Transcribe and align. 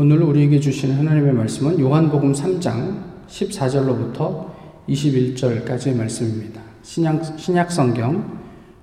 오늘 0.00 0.22
우리에게 0.22 0.60
주신 0.60 0.92
하나님의 0.96 1.32
말씀은 1.32 1.80
요한복음 1.80 2.32
3장 2.32 3.02
14절로부터 3.26 4.46
21절까지의 4.88 5.96
말씀입니다. 5.96 6.60
신약, 6.84 7.36
신약 7.36 7.72
성경 7.72 8.38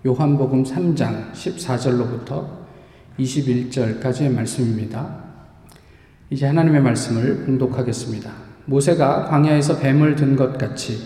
요한복음 0.06 0.64
3장 0.64 1.32
14절로부터 1.32 2.46
21절까지의 3.18 4.30
말씀입니다. 4.34 5.24
이제 6.32 6.48
하나님의 6.48 6.82
말씀을 6.82 7.46
봉독하겠습니다. 7.46 8.30
모세가 8.66 9.24
광야에서 9.30 9.80
뱀을 9.80 10.18
든 10.18 10.36
것 10.36 10.58
같이 10.58 10.98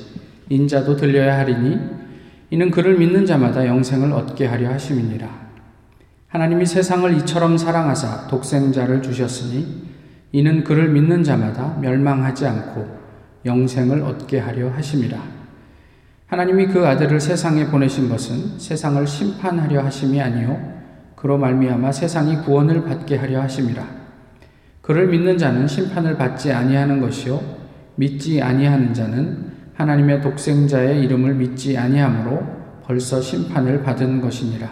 인자도 0.50 0.96
들려야 0.96 1.38
하리니 1.38 1.78
이는 2.50 2.72
그를 2.72 2.98
믿는 2.98 3.28
자마다 3.28 3.64
영생을 3.68 4.12
얻게 4.14 4.48
하려 4.48 4.72
하심이니라. 4.72 5.50
하나님이 6.30 6.66
세상을 6.66 7.16
이처럼 7.18 7.60
사랑하사 7.60 8.26
독생자를 8.26 9.04
주셨으니 9.04 9.89
이는 10.32 10.64
그를 10.64 10.90
믿는 10.90 11.24
자마다 11.24 11.78
멸망하지 11.82 12.46
않고 12.46 13.00
영생을 13.46 14.02
얻게 14.04 14.40
하려 14.40 14.70
하심이라. 14.70 15.18
하나님이 16.28 16.68
그 16.68 16.86
아들을 16.86 17.20
세상에 17.20 17.66
보내신 17.68 18.10
것은 18.10 18.60
세상을 18.60 19.06
심판하려 19.08 19.84
하심이 19.84 20.22
아니요 20.22 20.60
그로 21.16 21.38
말미암아 21.38 21.92
세상이 21.92 22.38
구원을 22.44 22.84
받게 22.84 23.18
하려 23.18 23.42
하심이라. 23.42 23.84
그를 24.82 25.08
믿는 25.08 25.38
자는 25.38 25.68
심판을 25.68 26.18
받지 26.18 26.52
아니하는 26.52 27.02
것이요 27.02 27.42
믿지 27.96 28.42
아니하는 28.42 28.94
자는 28.94 29.50
하나님의 29.74 30.22
독생자의 30.22 31.02
이름을 31.04 31.36
믿지 31.36 31.78
아니하므로 31.78 32.44
벌써 32.84 33.22
심판을 33.22 33.84
받은 33.84 34.22
것이니라. 34.22 34.70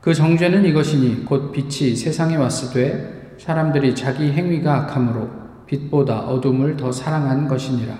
그 0.00 0.14
정죄는 0.14 0.64
이것이니 0.66 1.24
곧 1.24 1.52
빛이 1.52 1.96
세상에 1.96 2.36
왔으되 2.36 3.23
사람들이 3.44 3.94
자기 3.94 4.32
행위가 4.32 4.84
악함으로 4.84 5.28
빛보다 5.66 6.20
어둠을 6.20 6.78
더 6.78 6.90
사랑한 6.90 7.46
것이니라. 7.46 7.94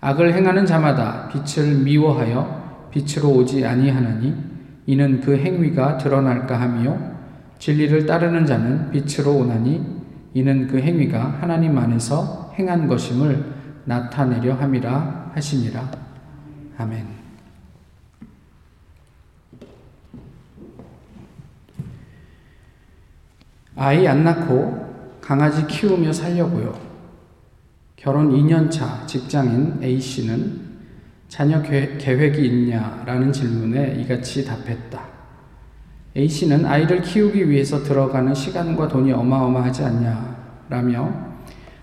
악을 0.00 0.32
행하는 0.32 0.64
자마다 0.64 1.28
빛을 1.28 1.78
미워하여 1.78 2.88
빛으로 2.92 3.30
오지 3.30 3.66
아니하나니 3.66 4.32
이는 4.86 5.20
그 5.20 5.36
행위가 5.36 5.98
드러날까 5.98 6.60
함이요 6.60 7.14
진리를 7.58 8.06
따르는 8.06 8.46
자는 8.46 8.92
빛으로 8.92 9.38
오나니 9.38 9.84
이는 10.34 10.68
그 10.68 10.78
행위가 10.78 11.38
하나님 11.40 11.76
안에서 11.76 12.52
행한 12.56 12.86
것임을 12.86 13.44
나타내려 13.86 14.54
함이라 14.54 15.32
하시니라. 15.34 15.90
아멘. 16.78 17.23
아이 23.76 24.06
안 24.06 24.22
낳고 24.22 25.18
강아지 25.20 25.66
키우며 25.66 26.12
살려고요. 26.12 26.78
결혼 27.96 28.30
2년차 28.30 29.06
직장인 29.06 29.82
A씨는 29.82 30.60
자녀 31.28 31.60
계획이 31.62 32.46
있냐라는 32.46 33.32
질문에 33.32 33.96
이같이 34.00 34.44
답했다. 34.44 35.00
A씨는 36.16 36.66
아이를 36.66 37.02
키우기 37.02 37.50
위해서 37.50 37.82
들어가는 37.82 38.32
시간과 38.34 38.86
돈이 38.86 39.12
어마어마하지 39.12 39.82
않냐라며 39.84 41.12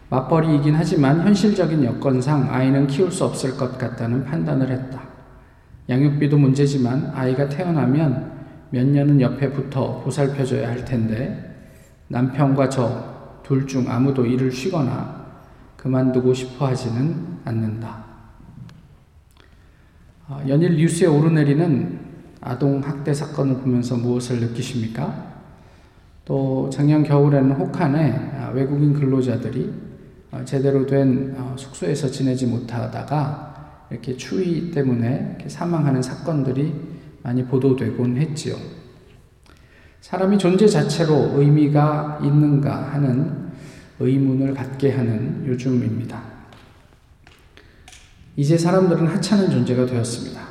맞벌이이긴 0.09 0.75
하지만 0.75 1.21
현실적인 1.21 1.83
여건상 1.83 2.53
아이는 2.53 2.87
키울 2.87 3.11
수 3.11 3.25
없을 3.25 3.57
것 3.57 3.77
같다는 3.77 4.23
판단을 4.23 4.69
했다. 4.69 5.01
양육비도 5.89 6.37
문제지만 6.37 7.11
아이가 7.13 7.49
태어나면 7.49 8.31
몇 8.69 8.85
년은 8.85 9.19
옆에 9.19 9.51
붙어 9.51 9.99
보살펴줘야 10.01 10.69
할 10.69 10.85
텐데 10.85 11.50
남편과 12.11 12.69
저 12.69 13.11
둘 13.51 13.67
중 13.67 13.89
아무도 13.89 14.25
일을 14.25 14.49
쉬거나 14.49 15.25
그만두고 15.75 16.33
싶어 16.33 16.67
하지는 16.67 17.39
않는다. 17.43 18.05
아, 20.29 20.41
연일 20.47 20.77
뉴스에 20.77 21.07
오르내리는 21.07 21.99
아동 22.39 22.79
학대 22.79 23.13
사건을 23.13 23.57
보면서 23.57 23.97
무엇을 23.97 24.39
느끼십니까? 24.39 25.31
또 26.23 26.69
작년 26.71 27.03
겨울에는 27.03 27.51
혹한에 27.51 28.31
아, 28.39 28.51
외국인 28.53 28.93
근로자들이 28.93 29.73
아, 30.31 30.45
제대로 30.45 30.85
된 30.85 31.35
어, 31.37 31.55
숙소에서 31.57 32.09
지내지 32.09 32.45
못하다가 32.45 33.87
이렇게 33.91 34.15
추위 34.15 34.71
때문에 34.71 35.39
사망하는 35.45 36.01
사건들이 36.01 36.73
많이 37.21 37.43
보도되곤 37.43 38.15
했지요. 38.15 38.55
사람이 40.01 40.39
존재 40.39 40.67
자체로 40.67 41.31
의미가 41.35 42.19
있는가 42.23 42.91
하는 42.91 43.51
의문을 43.99 44.53
갖게 44.55 44.91
하는 44.91 45.45
요즘입니다. 45.45 46.19
이제 48.35 48.57
사람들은 48.57 49.05
하찮은 49.07 49.51
존재가 49.51 49.85
되었습니다. 49.85 50.41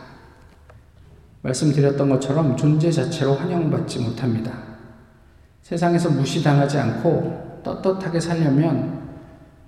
말씀드렸던 1.43 2.09
것처럼 2.09 2.56
존재 2.56 2.93
자체로 2.93 3.34
환영받지 3.34 3.99
못합니다. 3.99 4.53
세상에서 5.62 6.11
무시당하지 6.11 6.78
않고 6.78 7.62
떳떳하게 7.65 8.21
살려면 8.21 9.00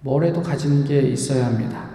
뭐래도 0.01 0.43
가진 0.43 0.85
게 0.85 1.01
있어야 1.01 1.47
합니다. 1.47 1.91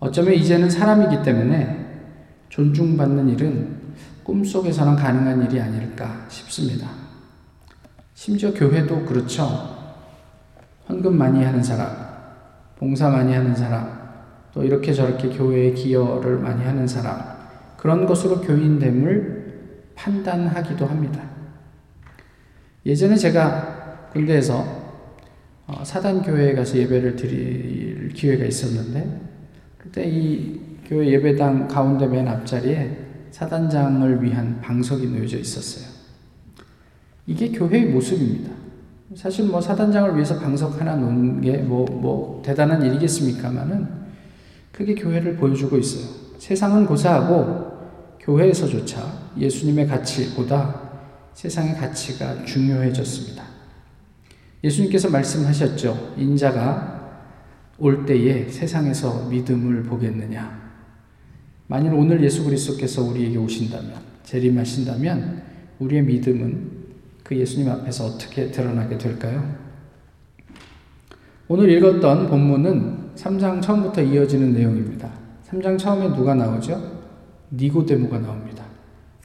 어쩌면 0.00 0.34
이제는 0.34 0.68
사람이기 0.68 1.22
때문에 1.22 2.02
존중받는 2.50 3.30
일은 3.30 3.83
꿈속에서는 4.24 4.96
가능한 4.96 5.44
일이 5.44 5.60
아닐까 5.60 6.26
싶습니다. 6.28 6.88
심지어 8.14 8.52
교회도 8.52 9.04
그렇죠. 9.04 9.74
헌금 10.88 11.16
많이 11.16 11.44
하는 11.44 11.62
사람, 11.62 11.90
봉사 12.76 13.10
많이 13.10 13.34
하는 13.34 13.54
사람, 13.54 14.02
또 14.52 14.62
이렇게 14.62 14.92
저렇게 14.92 15.28
교회에 15.28 15.72
기여를 15.72 16.38
많이 16.38 16.64
하는 16.64 16.86
사람, 16.86 17.20
그런 17.76 18.06
것으로 18.06 18.40
교인됨을 18.40 19.92
판단하기도 19.94 20.86
합니다. 20.86 21.22
예전에 22.86 23.16
제가 23.16 24.08
군대에서 24.12 24.84
어, 25.66 25.82
사단교회에 25.82 26.54
가서 26.54 26.76
예배를 26.76 27.16
드릴 27.16 28.10
기회가 28.10 28.44
있었는데, 28.44 29.20
그때 29.78 30.04
이 30.06 30.60
교회 30.86 31.08
예배당 31.08 31.68
가운데 31.68 32.06
맨 32.06 32.28
앞자리에 32.28 33.03
사단장을 33.34 34.22
위한 34.22 34.60
방석이 34.60 35.08
놓여져 35.08 35.38
있었어요. 35.38 35.92
이게 37.26 37.50
교회의 37.50 37.86
모습입니다. 37.86 38.52
사실 39.16 39.46
뭐 39.46 39.60
사단장을 39.60 40.14
위해서 40.14 40.38
방석 40.38 40.80
하나 40.80 40.94
놓은 40.94 41.40
게 41.40 41.56
뭐, 41.56 41.84
뭐 41.84 42.40
대단한 42.44 42.80
일이겠습니까만은 42.84 43.88
그게 44.70 44.94
교회를 44.94 45.36
보여주고 45.36 45.76
있어요. 45.78 46.14
세상은 46.38 46.86
고사하고 46.86 47.72
교회에서조차 48.20 49.02
예수님의 49.36 49.88
가치보다 49.88 50.92
세상의 51.34 51.74
가치가 51.74 52.44
중요해졌습니다. 52.44 53.42
예수님께서 54.62 55.10
말씀하셨죠. 55.10 56.14
인자가 56.16 57.18
올 57.78 58.06
때에 58.06 58.48
세상에서 58.48 59.28
믿음을 59.28 59.82
보겠느냐. 59.82 60.63
만일 61.66 61.94
오늘 61.94 62.22
예수 62.22 62.44
그리스도께서 62.44 63.02
우리에게 63.02 63.38
오신다면, 63.38 63.94
재림하신다면, 64.24 65.42
우리의 65.78 66.02
믿음은 66.02 66.84
그 67.22 67.36
예수님 67.36 67.70
앞에서 67.70 68.04
어떻게 68.04 68.50
드러나게 68.50 68.98
될까요? 68.98 69.54
오늘 71.48 71.70
읽었던 71.70 72.28
본문은 72.28 73.14
3장 73.16 73.62
처음부터 73.62 74.02
이어지는 74.02 74.52
내용입니다. 74.52 75.10
3장 75.48 75.78
처음에 75.78 76.14
누가 76.14 76.34
나오죠? 76.34 77.02
니고데모가 77.52 78.18
나옵니다. 78.18 78.64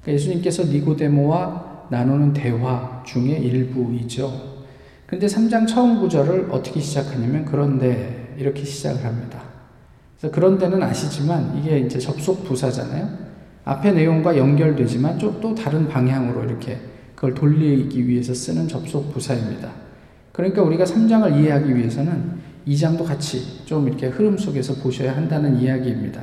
그러니까 0.02 0.14
예수님께서 0.14 0.66
니고데모와 0.66 1.88
나누는 1.90 2.34
대화 2.34 3.04
중의 3.06 3.42
일부이죠. 3.44 4.50
근데 5.06 5.28
3장 5.28 5.68
처음 5.68 6.00
구절을 6.00 6.50
어떻게 6.52 6.80
시작하냐면 6.80 7.44
그런데 7.46 8.36
이렇게 8.38 8.64
시작을 8.64 9.04
합니다. 9.04 9.49
그래서 10.20 10.36
그런 10.36 10.58
데는 10.58 10.84
아시지만 10.84 11.58
이게 11.58 11.80
이제 11.80 11.98
접속 11.98 12.44
부사잖아요. 12.44 13.08
앞의 13.64 13.94
내용과 13.94 14.38
연결되지만 14.38 15.18
또 15.18 15.56
다른 15.56 15.88
방향으로 15.88 16.44
이렇게 16.44 16.78
그걸 17.16 17.34
돌리기 17.34 18.08
위해서 18.08 18.34
쓰는 18.34 18.68
접속 18.68 19.14
부사입니다. 19.14 19.70
그러니까 20.34 20.62
우리가 20.62 20.84
3장을 20.84 21.38
이해하기 21.38 21.76
위해서는 21.76 22.40
2장도 22.68 23.06
같이 23.06 23.66
좀 23.66 23.88
이렇게 23.88 24.08
흐름 24.08 24.38
속에서 24.38 24.76
보셔야 24.76 25.16
한다는 25.16 25.60
이야기입니다. 25.60 26.22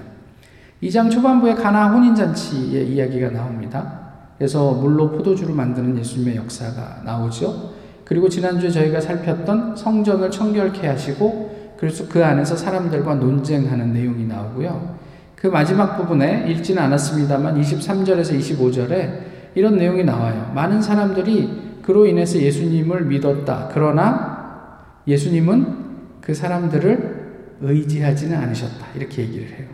2장 0.83 1.11
초반부에 1.11 1.55
가나 1.55 1.93
혼인잔치의 1.93 2.89
이야기가 2.89 3.31
나옵니다. 3.31 4.01
그래서 4.37 4.73
물로 4.73 5.11
포도주를 5.13 5.55
만드는 5.55 5.99
예수님의 5.99 6.37
역사가 6.37 7.03
나오죠. 7.05 7.73
그리고 8.05 8.29
지난주에 8.29 8.71
저희가 8.71 9.01
살폈던 9.01 9.77
성전을 9.77 10.31
청결케 10.31 10.87
하시고 10.87 11.46
그래서 11.79 12.09
그 12.09 12.25
안에서 12.25 12.57
사람들과 12.57 13.17
논쟁하는 13.17 13.93
내용이 13.93 14.25
나오고요. 14.27 14.97
그 15.37 15.47
마지막 15.49 15.97
부분에 15.97 16.47
읽지는 16.51 16.83
않았습니다만 16.83 17.61
23절에서 17.61 18.39
25절에 18.39 19.21
이런 19.55 19.77
내용이 19.77 20.05
나와요. 20.05 20.51
많은 20.55 20.81
사람들이 20.81 21.81
그로 21.83 22.07
인해서 22.07 22.39
예수님을 22.39 23.05
믿었다. 23.05 23.69
그러나 23.73 24.87
예수님은 25.07 25.87
그 26.21 26.35
사람들을 26.35 27.27
의지하지는 27.61 28.37
않으셨다. 28.37 28.87
이렇게 28.97 29.23
얘기를 29.23 29.49
해요. 29.49 29.67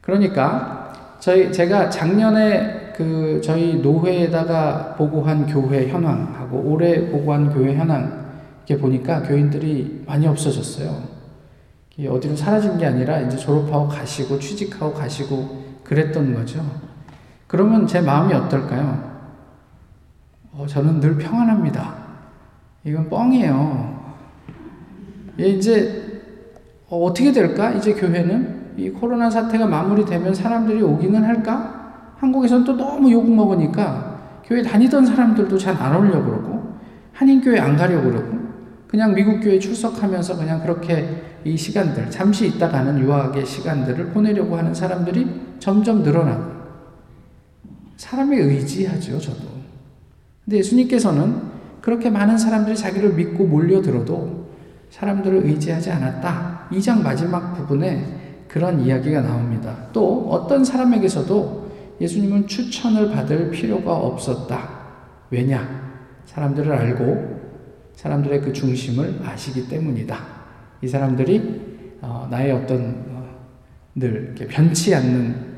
그러니까 0.00 1.16
저희 1.20 1.52
제가 1.52 1.90
작년에 1.90 2.92
그 2.96 3.40
저희 3.42 3.76
노회에다가 3.76 4.94
보고한 4.96 5.46
교회 5.46 5.88
현황하고 5.88 6.58
올해 6.58 7.08
보고한 7.10 7.50
교회 7.50 7.74
현황 7.74 8.29
이렇게 8.70 8.80
보니까 8.80 9.22
교인들이 9.22 10.04
많이 10.06 10.28
없어졌어요. 10.28 11.02
어디로 12.08 12.36
사라진 12.36 12.78
게 12.78 12.86
아니라 12.86 13.18
이제 13.20 13.36
졸업하고 13.36 13.88
가시고 13.88 14.38
취직하고 14.38 14.94
가시고 14.94 15.64
그랬던 15.82 16.32
거죠. 16.34 16.64
그러면 17.48 17.84
제 17.88 18.00
마음이 18.00 18.32
어떨까요? 18.32 19.10
어, 20.52 20.66
저는 20.68 21.00
늘 21.00 21.18
평안합니다. 21.18 21.94
이건 22.84 23.10
뻥이에요. 23.10 24.14
예, 25.40 25.48
이제 25.48 26.22
어, 26.88 27.12
떻게 27.12 27.32
될까? 27.32 27.72
이제 27.72 27.92
교회는 27.92 28.74
이 28.76 28.88
코로나 28.88 29.28
사태가 29.28 29.66
마무리되면 29.66 30.32
사람들이 30.32 30.80
오기는 30.80 31.24
할까? 31.24 32.14
한국에서는 32.18 32.64
또 32.64 32.76
너무 32.76 33.10
욕 33.10 33.28
먹으니까 33.28 34.42
교회 34.44 34.62
다니던 34.62 35.04
사람들도 35.06 35.58
잘 35.58 35.76
안 35.76 35.96
오려고 35.96 36.24
그러고 36.24 36.74
한인교회 37.12 37.58
안 37.58 37.76
가려고 37.76 38.10
그러고 38.10 38.49
그냥 38.90 39.14
미국 39.14 39.38
교회 39.38 39.56
출석하면서 39.60 40.36
그냥 40.36 40.60
그렇게 40.60 41.22
이 41.44 41.56
시간들, 41.56 42.10
잠시 42.10 42.48
있다 42.48 42.70
가는 42.70 42.98
유학의 42.98 43.46
시간들을 43.46 44.06
보내려고 44.06 44.56
하는 44.56 44.74
사람들이 44.74 45.28
점점 45.60 46.02
늘어나고, 46.02 46.50
사람에 47.96 48.36
의지하죠, 48.36 49.20
저도. 49.20 49.48
근데 50.44 50.58
예수님께서는 50.58 51.40
그렇게 51.80 52.10
많은 52.10 52.36
사람들이 52.36 52.76
자기를 52.76 53.14
믿고 53.14 53.46
몰려들어도 53.46 54.48
사람들을 54.90 55.46
의지하지 55.46 55.92
않았다. 55.92 56.66
2장 56.72 57.00
마지막 57.00 57.54
부분에 57.54 58.44
그런 58.48 58.80
이야기가 58.80 59.20
나옵니다. 59.20 59.86
또 59.92 60.28
어떤 60.30 60.64
사람에게서도 60.64 61.70
예수님은 62.00 62.48
추천을 62.48 63.12
받을 63.12 63.52
필요가 63.52 63.94
없었다. 63.94 64.68
왜냐? 65.30 65.64
사람들을 66.26 66.72
알고 66.72 67.39
사람들의 68.00 68.40
그 68.40 68.52
중심을 68.54 69.20
아시기 69.22 69.68
때문이다. 69.68 70.26
이 70.80 70.88
사람들이 70.88 71.98
어, 72.00 72.26
나의 72.30 72.50
어떤 72.50 73.04
어, 73.10 73.46
늘 73.94 74.34
변치 74.34 74.94
않는 74.94 75.50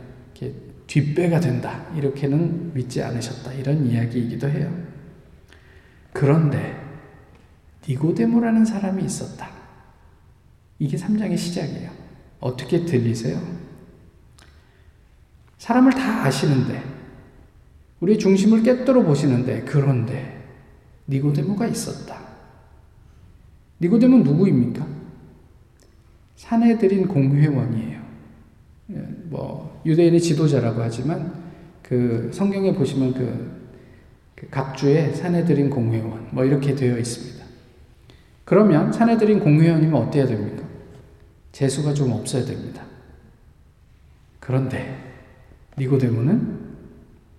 뒷배가 0.88 1.38
된다. 1.38 1.86
이렇게는 1.96 2.74
믿지 2.74 3.00
않으셨다. 3.00 3.52
이런 3.52 3.86
이야기이기도 3.86 4.48
해요. 4.48 4.76
그런데 6.12 6.76
니고데모라는 7.88 8.64
사람이 8.64 9.04
있었다. 9.04 9.48
이게 10.80 10.96
3장의 10.96 11.38
시작이에요. 11.38 11.90
어떻게 12.40 12.84
들리세요? 12.84 13.40
사람을 15.58 15.92
다 15.92 16.24
아시는데 16.24 16.82
우리의 18.00 18.18
중심을 18.18 18.64
깨뜨려 18.64 19.04
보시는데 19.04 19.62
그런데 19.62 20.44
니고데모가 21.06 21.68
있었다. 21.68 22.21
니고데모는 23.82 24.24
누구입니까? 24.24 24.86
사내들인 26.36 27.08
공회원이에요. 27.08 28.00
예, 28.92 28.94
뭐 29.24 29.82
유대인의 29.84 30.20
지도자라고 30.20 30.80
하지만 30.80 31.32
그 31.82 32.30
성경에 32.32 32.72
보시면 32.72 33.12
그, 33.14 33.60
그 34.36 34.48
각주의 34.50 35.14
사내들인 35.14 35.68
공회원 35.68 36.28
뭐 36.30 36.44
이렇게 36.44 36.74
되어 36.74 36.96
있습니다. 36.96 37.44
그러면 38.44 38.92
사내들인 38.92 39.40
공회원이면 39.40 39.94
어때야 39.94 40.26
됩니까? 40.26 40.62
재수가 41.50 41.94
좀 41.94 42.12
없어야 42.12 42.44
됩니다. 42.44 42.84
그런데 44.38 44.96
니고데모는 45.76 46.60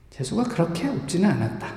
재수가 0.10 0.44
그렇게 0.44 0.88
없지는 0.88 1.30
않았다. 1.30 1.68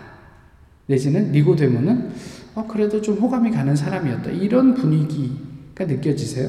내지는 0.87 1.33
니고데모는 1.33 2.13
어, 2.57 2.67
그래도 2.67 3.01
좀 3.03 3.17
호감이 3.19 3.51
가는 3.51 3.77
사람이었다. 3.77 4.31
이런 4.31 4.75
분위기가 4.75 5.85
느껴지세요? 5.85 6.49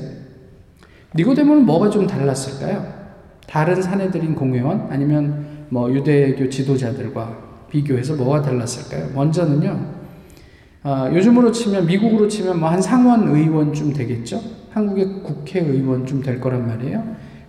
니고데모는 1.16 1.66
뭐가 1.66 1.90
좀 1.90 2.08
달랐을까요? 2.08 2.96
다른 3.46 3.82
사내들인 3.82 4.34
공회원 4.34 4.88
아니면 4.90 5.46
뭐 5.70 5.94
유대교 5.94 6.50
지도자들과 6.50 7.46
비교해서 7.70 8.16
뭐가 8.16 8.42
달랐을까요? 8.42 9.12
먼저는요. 9.14 9.98
어, 10.84 11.10
요즘으로 11.14 11.52
치면 11.52 11.86
미국으로 11.88 12.30
치면 12.30 12.60
뭐 12.62 12.70
한 12.70 12.82
상원 12.82 13.28
의원쯤 13.28 13.92
되겠죠. 13.94 14.42
한국의 14.72 15.24
국회의원쯤 15.24 16.22
될 16.22 16.40
거란 16.40 16.68
말이에요. 16.68 17.04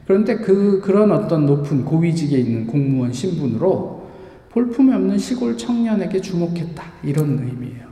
그런데 0.07 0.37
그 0.39 0.81
그런 0.81 1.13
어떤 1.13 1.47
높은 1.47 1.85
고위직에 1.85 2.37
있는 2.39 2.67
공무원 2.67 3.13
신분으로 3.13 4.09
볼품이 4.51 4.93
없는 4.95 5.19
시골 5.19 5.57
청년에게 5.57 6.21
주목했다 6.21 6.83
이런 7.05 7.39
의미예요. 7.39 7.88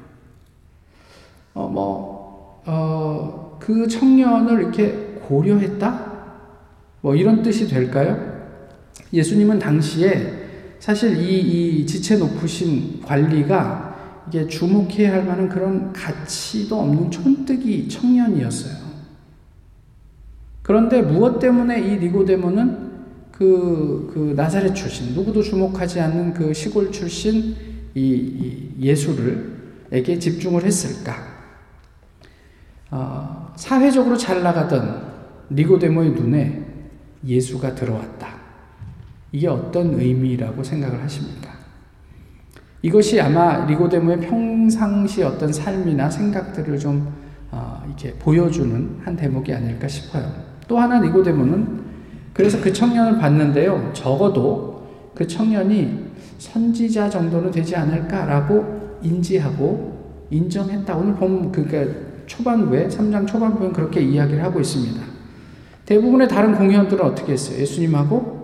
어 1.56 1.69
뭐 1.69 2.62
어그 2.67 3.85
어, 3.85 3.88
청년을 3.88 4.61
이렇게 4.61 4.91
고려했다? 5.26 6.12
뭐 7.00 7.14
이런 7.14 7.43
뜻이 7.43 7.69
될까요? 7.69 8.37
예수님은 9.12 9.58
당시에 9.58 10.47
사실 10.79 11.17
이, 11.17 11.41
이 11.81 11.87
지체 11.87 12.19
높으신 12.19 13.00
관리가 13.03 14.25
이게 14.29 14.47
주목해야 14.47 15.12
할 15.12 15.25
만한 15.25 15.49
그런 15.49 15.93
가치도 15.93 16.79
없는 16.79 17.11
촌뜨기 17.11 17.88
청년이었어요. 17.88 18.87
그런데 20.62 21.00
무엇 21.00 21.38
때문에 21.38 21.81
이 21.81 21.99
니고데모는 21.99 22.87
그, 23.31 24.11
그 24.12 24.32
나사렛 24.35 24.75
출신, 24.75 25.14
누구도 25.14 25.43
주목하지 25.43 26.00
않는 26.00 26.35
그 26.35 26.52
시골 26.52 26.91
출신 26.91 27.55
이, 27.94 28.00
이 28.00 28.85
예수를 28.85 29.55
에게 29.93 30.19
집중을 30.19 30.64
했을까? 30.64 31.36
어, 32.91 33.53
사회적으로 33.56 34.17
잘 34.17 34.43
나가던 34.43 35.06
니고데모의 35.50 36.11
눈에 36.11 36.65
예수가 37.25 37.75
들어왔다. 37.75 38.29
이게 39.33 39.49
어떤 39.49 39.99
의미라고 39.99 40.62
생각을 40.62 41.03
하십니까? 41.03 41.50
이것이 42.83 43.21
아마 43.21 43.65
니고데모의 43.67 44.21
평상시 44.21 45.23
어떤 45.23 45.53
삶이나 45.53 46.09
생각들을 46.09 46.79
좀 46.79 47.12
어, 47.50 47.83
이렇게 47.87 48.12
보여주는 48.14 49.00
한 49.02 49.16
대목이 49.16 49.52
아닐까 49.52 49.88
싶어요. 49.88 50.31
또 50.69 50.78
하나 50.78 51.00
니고데모는 51.00 51.87
그래서 52.33 52.61
그 52.61 52.73
청년을 52.73 53.19
봤는데요. 53.19 53.93
적어도 53.93 54.87
그 55.14 55.26
청년이 55.26 56.07
선지자 56.38 57.09
정도는 57.09 57.50
되지 57.50 57.75
않을까라고 57.75 58.99
인지하고 59.02 60.26
인정했다. 60.31 60.95
오늘 60.95 61.14
본 61.14 61.50
그러니까 61.50 62.05
초반부에 62.26 62.88
3장 62.88 63.26
초반부에 63.26 63.71
그렇게 63.71 64.00
이야기를 64.00 64.42
하고 64.42 64.61
있습니다. 64.61 65.00
대부분의 65.87 66.28
다른 66.28 66.54
공회원들은 66.54 67.04
어떻게 67.04 67.33
했어요? 67.33 67.61
예수님하고 67.61 68.37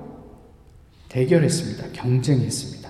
대결했습니다. 1.08 1.88
경쟁했습니다. 1.92 2.88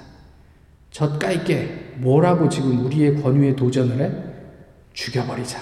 젖까있게 0.90 1.94
뭐라고 1.98 2.48
지금 2.48 2.84
우리의 2.84 3.20
권위에 3.22 3.56
도전을 3.56 4.00
해? 4.00 4.12
죽여버리자. 4.92 5.58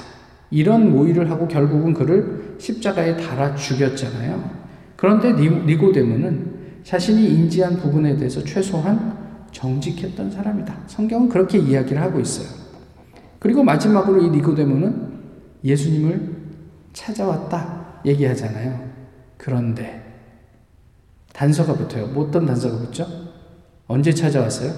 이런 0.50 0.90
모의를 0.90 1.30
하고 1.30 1.46
결국은 1.46 1.94
그를 1.94 2.56
십자가에 2.58 3.16
달아 3.16 3.54
죽였잖아요. 3.54 4.50
그런데 4.96 5.32
니고데모는 5.32 6.82
자신이 6.82 7.24
인지한 7.24 7.76
부분에 7.76 8.16
대해서 8.16 8.42
최소한 8.42 9.46
정직했던 9.52 10.30
사람이다. 10.30 10.76
성경은 10.88 11.28
그렇게 11.28 11.58
이야기를 11.58 12.02
하고 12.02 12.20
있어요. 12.20 12.48
그리고 13.38 13.62
마지막으로 13.62 14.22
이 14.22 14.30
니고데모는 14.30 15.19
예수님을 15.64 16.36
찾아왔다. 16.92 18.00
얘기하잖아요. 18.04 18.90
그런데 19.36 20.02
단서가 21.32 21.74
붙어요. 21.74 22.08
뭐 22.08 22.26
어떤 22.26 22.46
단서가 22.46 22.78
붙죠? 22.78 23.06
언제 23.86 24.12
찾아왔어요? 24.12 24.72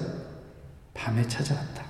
밤에 0.93 1.27
찾아왔다. 1.27 1.83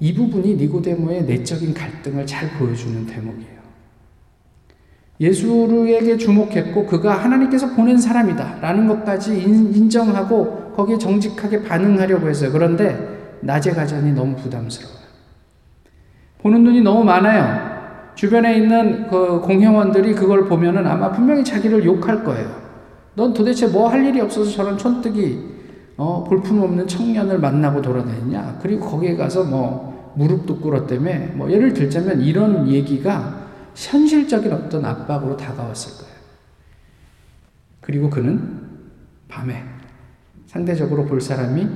이 0.00 0.12
부분이 0.12 0.54
니고데모의 0.56 1.24
내적인 1.24 1.74
갈등을 1.74 2.26
잘 2.26 2.50
보여주는 2.58 3.06
대목이에요. 3.06 3.54
예수에게 5.20 6.18
주목했고 6.18 6.86
그가 6.86 7.14
하나님께서 7.22 7.74
보낸 7.74 7.96
사람이다 7.96 8.58
라는 8.60 8.88
것까지 8.88 9.40
인정하고 9.40 10.72
거기에 10.74 10.98
정직하게 10.98 11.62
반응하려고 11.62 12.28
했어요. 12.28 12.50
그런데 12.50 13.38
낮에 13.40 13.70
가자니 13.70 14.12
너무 14.12 14.34
부담스러워요. 14.36 15.03
보는 16.44 16.62
눈이 16.62 16.82
너무 16.82 17.02
많아요. 17.04 18.12
주변에 18.14 18.58
있는 18.58 19.08
그 19.08 19.40
공회원들이 19.40 20.14
그걸 20.14 20.44
보면은 20.44 20.86
아마 20.86 21.10
분명히 21.10 21.42
자기를 21.42 21.84
욕할 21.86 22.22
거예요. 22.22 22.62
넌 23.14 23.32
도대체 23.32 23.66
뭐 23.66 23.88
할 23.88 24.04
일이 24.04 24.20
없어서 24.20 24.50
저런 24.50 24.76
촌뜨기, 24.76 25.38
어, 25.96 26.22
볼품없는 26.28 26.86
청년을 26.86 27.38
만나고 27.38 27.80
돌아다니냐? 27.80 28.58
그리고 28.60 28.86
거기에 28.86 29.16
가서 29.16 29.44
뭐, 29.44 30.12
무릎도 30.16 30.58
꿇었다며 30.58 31.12
뭐 31.32 31.50
예를 31.50 31.72
들자면 31.72 32.20
이런 32.20 32.68
얘기가 32.68 33.46
현실적인 33.74 34.52
어떤 34.52 34.84
압박으로 34.84 35.36
다가왔을 35.36 35.98
거예요. 35.98 36.14
그리고 37.80 38.10
그는 38.10 38.60
밤에 39.28 39.64
상대적으로 40.46 41.06
볼 41.06 41.20
사람이 41.20 41.66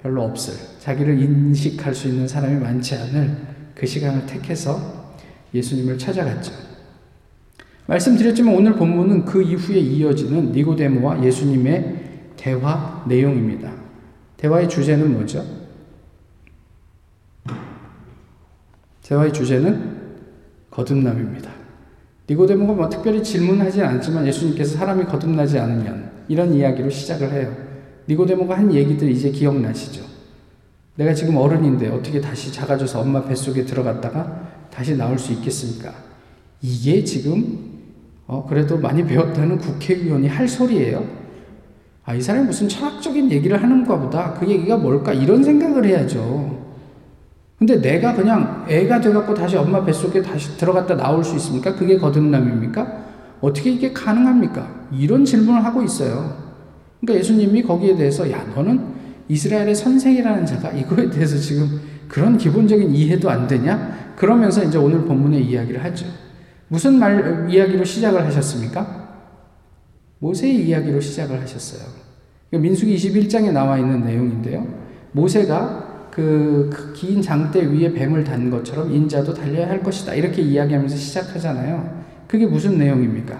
별로 0.00 0.22
없을 0.22 0.54
자기를 0.78 1.20
인식할 1.20 1.94
수 1.94 2.08
있는 2.08 2.26
사람이 2.26 2.60
많지 2.60 2.94
않을 2.94 3.52
그 3.74 3.86
시간을 3.86 4.26
택해서 4.26 5.14
예수님을 5.54 5.98
찾아갔죠. 5.98 6.52
말씀드렸지만 7.86 8.54
오늘 8.54 8.74
본문은 8.74 9.24
그 9.24 9.42
이후에 9.42 9.78
이어지는 9.78 10.52
니고데모와 10.52 11.24
예수님의 11.24 12.32
대화 12.36 13.04
내용입니다. 13.06 13.72
대화의 14.36 14.68
주제는 14.68 15.12
뭐죠? 15.12 15.44
대화의 19.02 19.32
주제는 19.32 19.92
거듭남입니다. 20.70 21.50
니고데모가 22.30 22.72
뭐 22.72 22.88
특별히 22.88 23.22
질문하지 23.22 23.82
않지만 23.82 24.26
예수님께서 24.26 24.76
사람이 24.76 25.04
거듭나지 25.04 25.58
않으면 25.58 26.10
이런 26.28 26.54
이야기로 26.54 26.88
시작을 26.88 27.32
해요. 27.32 27.54
니고데모가 28.08 28.56
한 28.56 28.72
얘기들 28.72 29.10
이제 29.10 29.30
기억나시죠? 29.30 30.11
내가 30.94 31.14
지금 31.14 31.36
어른인데 31.36 31.88
어떻게 31.88 32.20
다시 32.20 32.52
작아져서 32.52 33.00
엄마 33.00 33.24
뱃속에 33.24 33.64
들어갔다가 33.64 34.50
다시 34.70 34.96
나올 34.96 35.18
수 35.18 35.32
있겠습니까? 35.32 35.92
이게 36.60 37.02
지금 37.02 37.70
어, 38.26 38.46
그래도 38.48 38.78
많이 38.78 39.04
배웠다는 39.04 39.58
국회의원이 39.58 40.28
할 40.28 40.46
소리예요. 40.46 41.04
아, 42.04 42.14
이 42.14 42.20
사람이 42.20 42.46
무슨 42.46 42.68
철학적인 42.68 43.30
얘기를 43.30 43.62
하는가 43.62 43.98
보다. 43.98 44.34
그 44.34 44.46
얘기가 44.48 44.76
뭘까? 44.76 45.12
이런 45.12 45.42
생각을 45.42 45.84
해야죠. 45.84 46.62
근데 47.58 47.80
내가 47.80 48.14
그냥 48.14 48.64
애가 48.68 49.00
돼갖고 49.00 49.34
다시 49.34 49.56
엄마 49.56 49.84
뱃속에 49.84 50.20
다시 50.20 50.56
들어갔다 50.56 50.96
나올 50.96 51.22
수 51.22 51.36
있습니까? 51.36 51.74
그게 51.74 51.96
거듭남입니까? 51.96 53.02
어떻게 53.40 53.70
이게 53.70 53.92
가능합니까? 53.92 54.88
이런 54.92 55.24
질문을 55.24 55.64
하고 55.64 55.82
있어요. 55.82 56.36
그러니까 57.00 57.20
예수님이 57.20 57.62
거기에 57.62 57.96
대해서 57.96 58.30
야, 58.30 58.44
너는 58.54 59.01
이스라엘의 59.28 59.74
선생이라는 59.74 60.46
자가 60.46 60.72
이거에 60.72 61.10
대해서 61.10 61.36
지금 61.36 61.80
그런 62.08 62.36
기본적인 62.36 62.94
이해도 62.94 63.30
안 63.30 63.46
되냐? 63.46 64.14
그러면서 64.16 64.62
이제 64.62 64.78
오늘 64.78 65.04
본문의 65.04 65.44
이야기를 65.46 65.82
하죠. 65.84 66.06
무슨 66.68 66.98
말, 66.98 67.46
이야기로 67.50 67.84
시작을 67.84 68.24
하셨습니까? 68.26 69.02
모세의 70.18 70.66
이야기로 70.66 71.00
시작을 71.00 71.40
하셨어요. 71.40 71.82
민수기 72.50 72.94
21장에 72.96 73.52
나와 73.52 73.78
있는 73.78 74.04
내용인데요. 74.04 74.66
모세가 75.12 76.10
그긴 76.10 77.16
그 77.16 77.22
장대 77.22 77.64
위에 77.64 77.92
뱀을 77.92 78.22
단 78.22 78.50
것처럼 78.50 78.92
인자도 78.92 79.32
달려야 79.32 79.68
할 79.68 79.82
것이다. 79.82 80.14
이렇게 80.14 80.42
이야기하면서 80.42 80.94
시작하잖아요. 80.94 82.02
그게 82.28 82.46
무슨 82.46 82.78
내용입니까? 82.78 83.38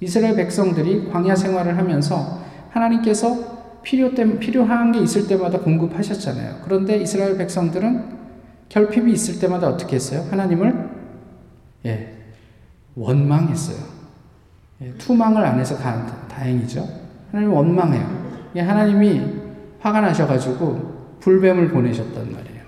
이스라엘 0.00 0.36
백성들이 0.36 1.08
광야 1.10 1.34
생활을 1.34 1.76
하면서 1.78 2.42
하나님께서 2.70 3.55
필요 3.86 4.12
때, 4.16 4.38
필요한 4.40 4.90
게 4.90 4.98
있을 4.98 5.28
때마다 5.28 5.60
공급하셨잖아요. 5.60 6.56
그런데 6.64 6.96
이스라엘 6.96 7.38
백성들은 7.38 8.16
결핍이 8.68 9.12
있을 9.12 9.38
때마다 9.38 9.68
어떻게 9.68 9.94
했어요? 9.94 10.26
하나님을 10.28 10.90
예, 11.86 12.14
원망했어요. 12.96 13.76
예, 14.82 14.92
투망을 14.98 15.40
안 15.44 15.60
해서 15.60 15.76
가, 15.76 16.04
다행이죠. 16.26 16.84
하나님 17.30 17.52
원망해요. 17.52 18.50
예, 18.56 18.60
하나님이 18.60 19.22
화가 19.78 20.00
나셔가지고 20.00 21.18
불뱀을 21.20 21.68
보내셨단 21.68 22.12
말이에요. 22.32 22.62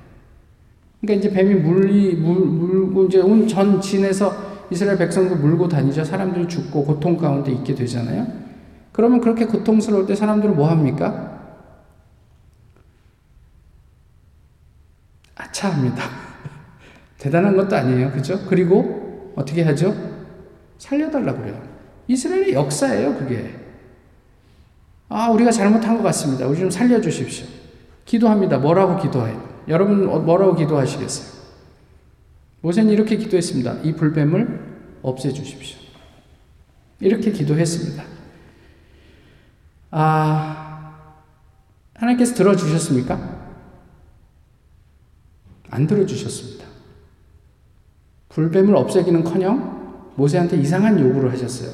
그러니까 1.00 1.26
이제 1.26 1.34
뱀이 1.34 1.54
물리, 1.56 2.14
물, 2.14 2.46
물고 2.46 3.06
이제 3.06 3.18
온 3.20 3.48
전 3.48 3.80
진에서 3.80 4.32
이스라엘 4.70 4.96
백성도 4.96 5.34
물고 5.34 5.66
다니죠. 5.66 6.04
사람들이 6.04 6.46
죽고 6.46 6.84
고통 6.84 7.16
가운데 7.16 7.50
있게 7.50 7.74
되잖아요. 7.74 8.24
그러면 8.98 9.20
그렇게 9.20 9.44
고통스러울 9.44 10.06
때 10.06 10.16
사람들은 10.16 10.56
뭐 10.56 10.68
합니까? 10.68 11.38
아차합니다. 15.36 16.02
대단한 17.16 17.54
것도 17.54 17.76
아니에요. 17.76 18.10
그죠? 18.10 18.44
그리고 18.48 19.32
어떻게 19.36 19.62
하죠? 19.62 19.94
살려달라 20.78 21.34
그래요. 21.34 21.62
이스라엘의 22.08 22.54
역사예요, 22.54 23.14
그게. 23.18 23.54
아, 25.08 25.30
우리가 25.30 25.52
잘못한 25.52 25.96
것 25.96 26.02
같습니다. 26.02 26.48
우리 26.48 26.58
좀 26.58 26.68
살려주십시오. 26.68 27.46
기도합니다. 28.04 28.58
뭐라고 28.58 29.00
기도해요? 29.00 29.62
여러분, 29.68 30.08
어, 30.08 30.18
뭐라고 30.18 30.56
기도하시겠어요? 30.56 31.38
모세는 32.62 32.92
이렇게 32.92 33.16
기도했습니다. 33.16 33.74
이 33.84 33.94
불뱀을 33.94 34.60
없애주십시오. 35.02 35.78
이렇게 36.98 37.30
기도했습니다. 37.30 38.17
아, 39.90 41.14
하나님께서 41.94 42.34
들어주셨습니까? 42.34 43.38
안 45.70 45.86
들어주셨습니다. 45.86 46.66
불뱀을 48.28 48.76
없애기는 48.76 49.24
커녕 49.24 50.12
모세한테 50.16 50.56
이상한 50.58 50.98
요구를 51.00 51.32
하셨어요. 51.32 51.70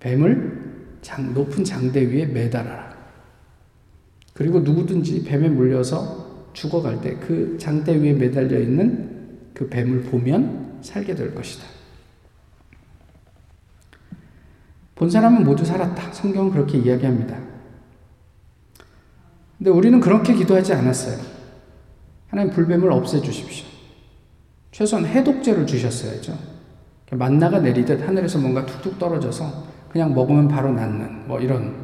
뱀을 0.00 0.98
장, 1.02 1.32
높은 1.34 1.64
장대 1.64 2.00
위에 2.02 2.26
매달아라. 2.26 2.96
그리고 4.34 4.60
누구든지 4.60 5.24
뱀에 5.24 5.48
물려서 5.48 6.28
죽어갈 6.52 7.00
때 7.00 7.18
그 7.20 7.56
장대 7.58 7.96
위에 8.00 8.12
매달려 8.14 8.58
있는 8.58 9.38
그 9.54 9.68
뱀을 9.68 10.02
보면 10.02 10.78
살게 10.82 11.14
될 11.14 11.34
것이다. 11.34 11.64
본 14.98 15.08
사람은 15.08 15.44
모두 15.44 15.64
살았다. 15.64 16.12
성경은 16.12 16.50
그렇게 16.50 16.76
이야기합니다. 16.76 17.36
근데 19.56 19.70
우리는 19.70 20.00
그렇게 20.00 20.34
기도하지 20.34 20.74
않았어요. 20.74 21.18
하나님 22.28 22.52
불뱀을 22.52 22.90
없애주십시오. 22.90 23.66
최소한 24.72 25.06
해독제를 25.06 25.66
주셨어야죠. 25.66 26.36
만나가 27.12 27.60
내리듯 27.60 28.06
하늘에서 28.06 28.38
뭔가 28.38 28.66
툭툭 28.66 28.98
떨어져서 28.98 29.66
그냥 29.90 30.14
먹으면 30.14 30.48
바로 30.48 30.72
낫는 30.72 31.28
뭐 31.28 31.40
이런 31.40 31.76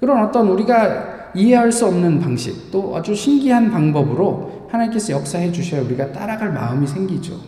그런 0.00 0.24
어떤 0.24 0.48
우리가 0.48 1.32
이해할 1.34 1.70
수 1.70 1.86
없는 1.86 2.20
방식 2.20 2.70
또 2.70 2.96
아주 2.96 3.14
신기한 3.14 3.70
방법으로 3.70 4.66
하나님께서 4.70 5.12
역사해 5.12 5.52
주셔야 5.52 5.82
우리가 5.82 6.10
따라갈 6.10 6.52
마음이 6.52 6.86
생기죠. 6.86 7.38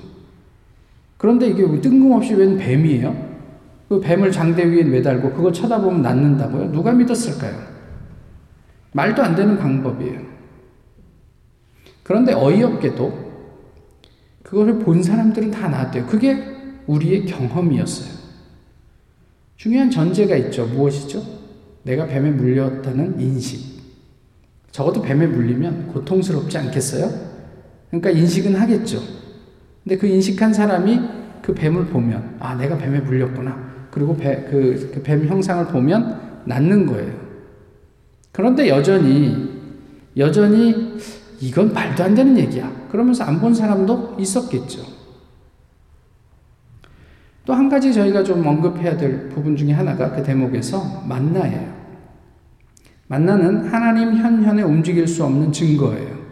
그런데 1.17 1.49
이게 1.49 1.63
뜬금없이 1.81 2.35
웬 2.35 2.59
뱀이에요? 2.59 3.32
그 3.93 4.01
뱀을 4.01 4.33
장대 4.33 4.65
위에 4.65 4.85
매달고 4.85 5.35
그걸 5.35 5.53
쳐다보면 5.53 6.01
낫는다고요? 6.01 6.73
누가 6.73 6.93
믿었을까요? 6.93 7.55
말도 8.93 9.23
안 9.23 9.35
되는 9.35 9.59
방법이에요. 9.59 10.19
그런데 12.03 12.33
어이없게도 12.33 13.33
그거를 14.45 14.79
본 14.79 15.03
사람들은 15.03 15.51
다 15.51 15.69
나왔대요. 15.69 16.07
그게 16.07 16.43
우리의 16.87 17.27
경험이었어요. 17.27 18.15
중요한 19.57 19.91
전제가 19.91 20.37
있죠. 20.37 20.65
무엇이죠? 20.69 21.23
내가 21.83 22.07
뱀에 22.07 22.31
물렸다는 22.31 23.21
인식. 23.21 23.83
적어도 24.71 25.03
뱀에 25.03 25.27
물리면 25.27 25.89
고통스럽지 25.89 26.57
않겠어요? 26.57 27.11
그러니까 27.91 28.09
인식은 28.09 28.57
하겠죠. 28.57 29.03
근데 29.85 29.99
그 29.99 30.07
인식한 30.07 30.55
사람이 30.55 30.99
그 31.43 31.53
뱀을 31.53 31.89
보면, 31.89 32.37
아, 32.41 32.55
내가 32.55 32.79
뱀에 32.79 33.01
물렸구나. 33.01 33.72
그리고 33.93 34.17
배, 34.17 34.45
그, 34.51 34.91
그뱀 34.95 35.27
형상을 35.29 35.67
보면 35.67 36.43
낫는 36.47 36.87
거예요. 36.87 37.13
그런데 38.33 38.69
여전히, 38.69 39.53
여전히 40.17 40.97
이건 41.41 41.73
말도 41.73 42.03
안 42.03 42.15
되는 42.15 42.37
얘기야. 42.39 42.73
그러면서 42.91 43.23
안 43.25 43.39
본 43.39 43.55
사람도 43.55 44.17
있었겠죠. 44.19 44.83
또 47.45 47.53
한 47.55 47.69
가지 47.69 47.93
저희가 47.93 48.23
좀 48.25 48.47
언급해야 48.47 48.97
될 48.97 49.29
부분 49.29 49.57
중에 49.57 49.73
하나가 49.73 50.11
그 50.13 50.23
대목에서 50.23 51.03
만나예요. 51.07 51.73
만나는 53.09 53.69
하나님 53.69 54.15
현현에 54.15 54.63
움직일 54.63 55.07
수 55.07 55.25
없는 55.25 55.53
증거예요. 55.53 56.23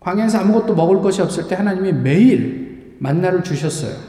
광야에서 0.00 0.38
아무것도 0.38 0.74
먹을 0.74 1.00
것이 1.02 1.22
없을 1.22 1.46
때 1.46 1.54
하나님이 1.54 1.92
매일 1.92 2.96
만나를 2.98 3.44
주셨어요. 3.44 4.07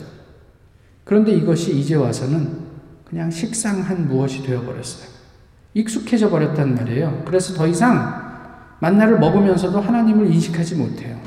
그런데 1.09 1.31
이것이 1.31 1.75
이제 1.75 1.95
와서는 1.95 2.49
그냥 3.03 3.31
식상 3.31 3.81
한 3.81 4.07
무엇이 4.07 4.43
되어버렸어요. 4.43 5.09
익숙해져 5.73 6.29
버렸단 6.29 6.75
말이에요. 6.75 7.23
그래서 7.25 7.55
더 7.55 7.65
이상 7.65 8.13
만나를 8.77 9.17
먹으면서도 9.17 9.81
하나님을 9.81 10.31
인식하지 10.31 10.75
못해요. 10.75 11.17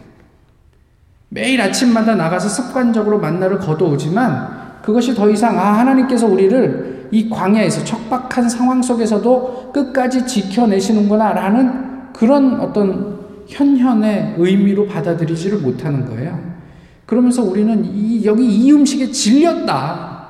매일 1.31 1.61
아침마다 1.61 2.15
나가서 2.15 2.49
습관적으로 2.49 3.19
만나를 3.19 3.59
거둬오지만 3.59 4.83
그것이 4.83 5.17
더 5.17 5.29
이상 5.29 5.59
아 5.59 5.77
하나님께서 5.81 6.29
우리를 6.29 7.09
이 7.11 7.29
광야에서 7.29 7.83
척박한 7.83 8.49
상황 8.49 8.83
속에서도 8.83 9.73
끝까지 9.73 10.29
지켜내시는구나라는 10.29 12.13
그런 12.13 12.61
어떤 12.61 13.19
현현의 13.49 14.37
의미로 14.39 14.87
받아들이지를 14.87 15.59
못하는 15.59 16.07
거예요. 16.07 16.52
그러면서 17.13 17.43
우리는 17.43 17.85
이, 17.95 18.25
여기 18.25 18.43
이 18.47 18.73
음식에 18.73 19.11
질렸다. 19.11 20.29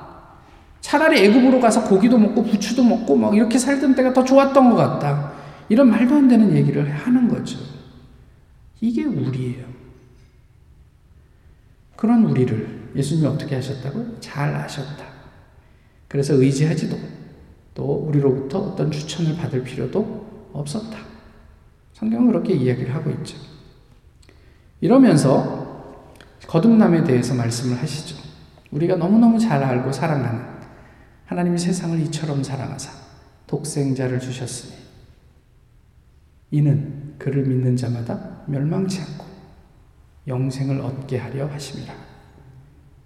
차라리 0.81 1.17
애굽으로 1.21 1.61
가서 1.61 1.87
고기도 1.87 2.17
먹고 2.17 2.43
부추도 2.43 2.83
먹고 2.83 3.15
막 3.15 3.33
이렇게 3.33 3.57
살던 3.57 3.95
때가 3.95 4.11
더 4.11 4.25
좋았던 4.25 4.69
것 4.69 4.75
같다. 4.75 5.31
이런 5.69 5.89
말도 5.89 6.13
안 6.13 6.27
되는 6.27 6.53
얘기를 6.53 6.91
하는 6.91 7.29
거죠. 7.29 7.57
이게 8.81 9.05
우리예요. 9.05 9.65
그런 11.95 12.25
우리를 12.25 12.89
예수님이 12.97 13.27
어떻게 13.27 13.55
하셨다고? 13.55 14.19
잘 14.19 14.53
아셨다. 14.53 15.05
그래서 16.09 16.33
의지하지도 16.33 16.97
또 17.75 18.05
우리로부터 18.09 18.59
어떤 18.59 18.91
추천을 18.91 19.37
받을 19.37 19.63
필요도 19.63 20.49
없었다. 20.51 20.97
성경은 21.93 22.27
그렇게 22.27 22.53
이야기를 22.53 22.93
하고 22.93 23.09
있죠. 23.11 23.37
이러면서 24.81 25.62
거듭남에 26.53 27.03
대해서 27.03 27.33
말씀을 27.33 27.81
하시죠. 27.81 28.15
우리가 28.69 28.95
너무너무 28.95 29.39
잘 29.39 29.63
알고 29.63 29.91
사랑하는 29.91 30.39
하나님이 31.25 31.57
세상을 31.57 31.99
이처럼 32.01 32.43
사랑하사 32.43 32.91
독생자를 33.47 34.19
주셨으니 34.19 34.73
이는 36.51 37.15
그를 37.17 37.43
믿는 37.47 37.75
자마다 37.75 38.43
멸망치 38.45 39.01
않고 39.01 39.25
영생을 40.27 40.79
얻게 40.81 41.17
하려 41.17 41.47
하심이라. 41.47 41.91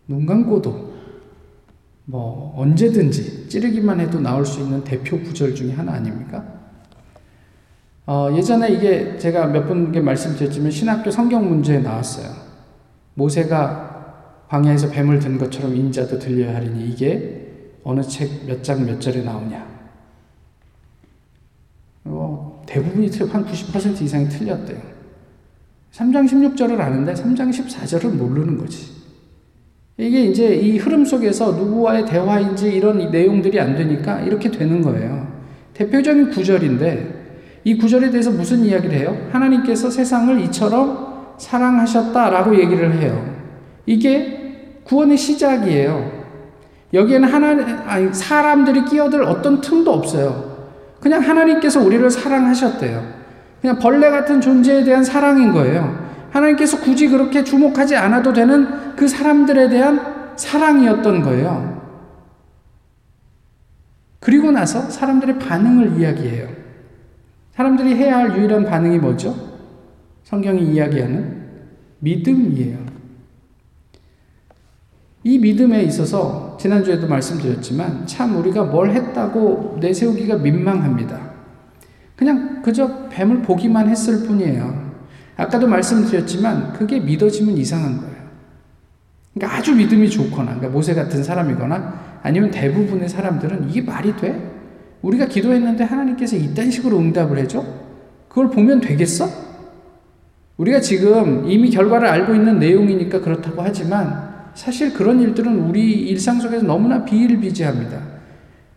눈 0.10 0.26
감고도 0.26 0.98
뭐 2.04 2.54
언제든지 2.58 3.48
찌르기만 3.48 4.02
해도 4.02 4.20
나올 4.20 4.46
수 4.46 4.60
있는 4.60 4.84
대표 4.84 5.22
구절 5.22 5.56
중에 5.56 5.72
하나 5.72 5.94
아닙니까? 5.94 6.44
어, 8.08 8.30
예전에 8.36 8.74
이게 8.74 9.18
제가 9.18 9.48
몇 9.48 9.68
분께 9.68 10.02
말씀드렸지만 10.02 10.70
신학교 10.70 11.10
성경 11.10 11.48
문제에 11.48 11.80
나왔어요. 11.80 12.37
모세가 13.18 14.46
광야에서 14.48 14.90
뱀을 14.92 15.20
든 15.20 15.38
것처럼 15.38 15.76
인자도 15.76 16.20
들려야 16.20 16.56
하리니 16.56 16.88
이게 16.88 17.48
어느 17.84 18.02
책 18.02 18.46
몇 18.46 18.62
장 18.64 18.86
몇 18.86 19.02
절에 19.02 19.24
나오냐. 19.24 19.68
어, 22.06 22.64
대부분이 22.68 23.10
한 23.30 23.46
90% 23.46 24.02
이상이 24.02 24.30
틀렸대요. 24.30 24.80
3장 25.92 26.26
16절을 26.28 26.80
아는데 26.80 27.14
3장 27.14 27.50
14절을 27.52 28.10
모르는 28.12 28.58
거지. 28.58 28.96
이게 29.98 30.26
이제 30.26 30.56
이 30.56 30.78
흐름 30.78 31.04
속에서 31.04 31.54
누구와의 31.54 32.06
대화인지 32.06 32.70
이런 32.72 33.10
내용들이 33.10 33.60
안 33.60 33.76
되니까 33.76 34.22
이렇게 34.22 34.52
되는 34.52 34.82
거예요. 34.82 35.28
대표적인 35.74 36.30
구절인데 36.30 37.62
이 37.64 37.78
구절에 37.78 38.12
대해서 38.12 38.30
무슨 38.30 38.64
이야기를 38.64 38.96
해요? 38.96 39.28
하나님께서 39.32 39.90
세상을 39.90 40.40
이처럼 40.42 41.07
사랑하셨다라고 41.38 42.58
얘기를 42.60 42.94
해요. 42.94 43.36
이게 43.86 44.82
구원의 44.84 45.18
시작이에요. 45.18 46.18
여기에는 46.94 47.28
하나 47.28 47.48
아니 47.88 48.14
사람들이 48.14 48.86
끼어들 48.86 49.24
어떤 49.24 49.62
틈도 49.62 49.92
없어요. 49.92 50.58
그냥 51.00 51.22
하나님께서 51.22 51.82
우리를 51.82 52.10
사랑하셨대요. 52.10 53.18
그냥 53.62 53.80
벌레 53.80 54.10
같은 54.10 54.40
존재에 54.40 54.84
대한 54.84 55.04
사랑인 55.04 55.52
거예요. 55.52 56.08
하나님께서 56.32 56.80
굳이 56.80 57.08
그렇게 57.08 57.44
주목하지 57.44 57.96
않아도 57.96 58.34
되는 58.34 58.96
그 58.96 59.08
사람들에 59.08 59.70
대한 59.70 60.34
사랑이었던 60.36 61.22
거예요. 61.24 61.78
그리고 64.20 64.52
나서 64.52 64.82
사람들의 64.90 65.40
반응을 65.40 66.00
이야기해요. 66.00 66.50
사람들이 67.56 67.96
해야 67.96 68.18
할 68.18 68.38
유일한 68.38 68.66
반응이 68.66 69.00
뭐죠? 69.00 69.47
성경이 70.28 70.74
이야기하는 70.74 71.42
믿음이에요. 72.00 72.78
이 75.24 75.40
믿음에 75.40 75.84
있어서 75.84 76.58
지난주에도 76.60 77.08
말씀드렸지만 77.08 78.06
참 78.06 78.36
우리가 78.36 78.66
뭘 78.66 78.92
했다고 78.92 79.78
내세우기가 79.80 80.40
민망합니다. 80.40 81.32
그냥 82.18 82.62
그저 82.62 83.08
뱀을 83.08 83.42
보기만 83.42 83.88
했을 83.88 84.28
뿐이에요. 84.28 84.92
아까도 85.38 85.66
말씀드렸지만 85.66 86.74
그게 86.74 87.00
믿어지면 87.00 87.56
이상한 87.56 87.98
거예요. 87.98 88.18
그러니까 89.34 89.58
아주 89.58 89.76
믿음이 89.76 90.10
좋거나, 90.10 90.56
그러니까 90.56 90.68
모세 90.68 90.94
같은 90.94 91.24
사람이거나 91.24 92.20
아니면 92.22 92.52
대부분의 92.52 93.08
사람들은 93.08 93.70
이게 93.70 93.82
말이 93.82 94.14
돼? 94.18 94.52
우리가 95.04 95.28
기도했는데 95.28 95.86
하나님께서 95.86 96.36
이딴 96.36 96.70
식으로 96.70 97.00
응답을 97.00 97.38
해줘? 97.38 97.64
그걸 98.28 98.50
보면 98.50 98.82
되겠어? 98.82 99.47
우리가 100.58 100.82
지금 100.82 101.44
이미 101.48 101.70
결과를 101.70 102.08
알고 102.08 102.34
있는 102.34 102.60
내용이니까 102.60 103.22
그렇다고 103.22 103.62
하지만 103.62 104.28
사실 104.54 104.92
그런 104.92 105.20
일들은 105.20 105.60
우리 105.70 105.92
일상 106.10 106.40
속에서 106.40 106.66
너무나 106.66 107.06
비일비재합니다. 107.06 108.00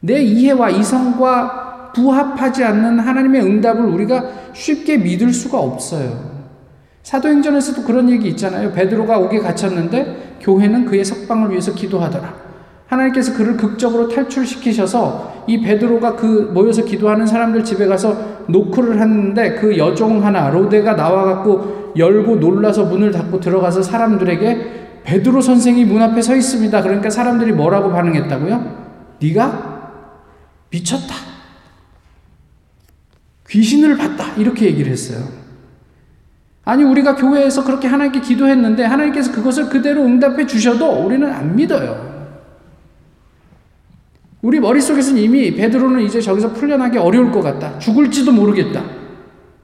내 0.00 0.22
이해와 0.22 0.70
이성과 0.70 1.92
부합하지 1.94 2.64
않는 2.64 2.98
하나님의 3.00 3.42
응답을 3.42 3.84
우리가 3.84 4.52
쉽게 4.52 4.98
믿을 4.98 5.32
수가 5.32 5.58
없어요. 5.58 6.30
사도행전에서도 7.02 7.82
그런 7.84 8.10
얘기 8.10 8.28
있잖아요. 8.28 8.72
베드로가 8.72 9.18
옥에 9.18 9.38
갇혔는데 9.38 10.36
교회는 10.40 10.84
그의 10.84 11.04
석방을 11.04 11.50
위해서 11.50 11.74
기도하더라. 11.74 12.49
하나님께서 12.90 13.34
그를 13.34 13.56
극적으로 13.56 14.08
탈출시키셔서 14.08 15.44
이 15.46 15.60
베드로가 15.60 16.16
그 16.16 16.50
모여서 16.52 16.84
기도하는 16.84 17.24
사람들 17.24 17.64
집에 17.64 17.86
가서 17.86 18.44
노크를 18.48 19.00
했는데 19.00 19.54
그 19.54 19.78
여종 19.78 20.24
하나 20.24 20.50
로데가 20.50 20.96
나와 20.96 21.24
갖고 21.24 21.92
열고 21.96 22.36
놀라서 22.36 22.84
문을 22.84 23.12
닫고 23.12 23.38
들어가서 23.38 23.82
사람들에게 23.82 25.02
베드로 25.04 25.40
선생이 25.40 25.84
문 25.84 26.02
앞에 26.02 26.20
서 26.20 26.34
있습니다. 26.34 26.82
그러니까 26.82 27.10
사람들이 27.10 27.52
뭐라고 27.52 27.90
반응했다고요? 27.90 29.16
네가 29.22 29.92
미쳤다. 30.70 31.14
귀신을 33.48 33.96
봤다. 33.96 34.34
이렇게 34.36 34.66
얘기를 34.66 34.90
했어요. 34.90 35.24
아니, 36.64 36.84
우리가 36.84 37.16
교회에서 37.16 37.64
그렇게 37.64 37.88
하나님께 37.88 38.20
기도했는데 38.20 38.84
하나님께서 38.84 39.32
그것을 39.32 39.68
그대로 39.68 40.04
응답해 40.04 40.46
주셔도 40.46 41.04
우리는 41.04 41.28
안 41.32 41.56
믿어요. 41.56 42.09
우리 44.42 44.58
머릿속에서는 44.58 45.20
이미 45.20 45.54
베드로는 45.54 46.02
이제 46.02 46.20
저기서 46.20 46.54
풀려나기 46.54 46.98
어려울 46.98 47.30
것 47.30 47.42
같다. 47.42 47.78
죽을지도 47.78 48.32
모르겠다. 48.32 48.84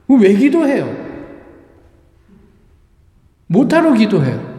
왜 0.09 0.35
기도해요? 0.35 1.07
못하러 3.47 3.95
기도해요. 3.95 4.57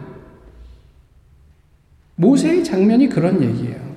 모세의 2.16 2.64
장면이 2.64 3.08
그런 3.08 3.42
얘기예요. 3.42 3.88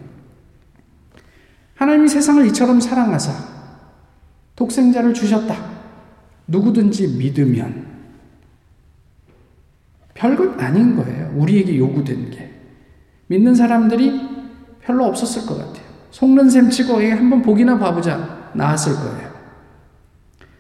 하나님이 1.76 2.08
세상을 2.08 2.46
이처럼 2.48 2.80
사랑하사 2.80 3.34
독생자를 4.56 5.16
주셨다. 5.16 5.72
누구든지 6.46 7.18
믿으면 7.18 7.88
별것 10.14 10.62
아닌 10.62 10.96
거예요. 10.96 11.34
우리에게 11.36 11.78
요구된 11.80 12.30
게. 12.30 12.52
믿는 13.26 13.56
사람들이 13.56 14.30
별로 14.82 15.06
없었을 15.06 15.48
것 15.48 15.58
같아요. 15.58 15.81
속는 16.12 16.50
셈 16.50 16.70
치고 16.70 17.02
한번 17.02 17.42
보기나 17.42 17.78
봐보자. 17.78 18.52
나았을 18.54 18.94
거예요. 18.96 19.32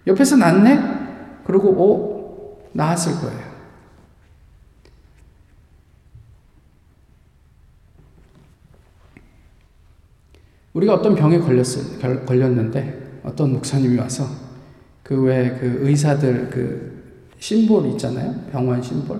옆에서 0.07 0.37
낫네? 0.37 1.41
그리고 1.45 1.69
오, 1.69 2.69
나았을 2.73 3.13
거예요. 3.21 3.51
우리가 10.73 10.93
어떤 10.93 11.15
병에 11.15 11.37
걸렸, 11.39 11.65
걸렸는데 12.25 13.19
어떤 13.23 13.51
목사님이 13.51 13.97
와서 13.97 14.25
그외그 15.03 15.79
의사들 15.81 16.49
그 16.49 17.01
심볼 17.39 17.87
있잖아요. 17.91 18.33
병원 18.51 18.81
심볼. 18.81 19.19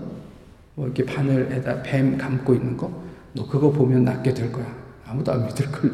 뭐 0.76 0.86
이렇게 0.86 1.06
바늘에다 1.06 1.84
뱀 1.84 2.17
감고 2.17 2.54
있는 2.54 2.78
거, 2.78 3.04
너 3.34 3.46
그거 3.46 3.70
보면 3.70 4.06
낫게 4.06 4.34
될 4.34 4.52
거야. 4.52 4.81
아무도 5.12 5.34
안 5.34 5.45
믿을 5.45 5.69
걸요. 5.71 5.91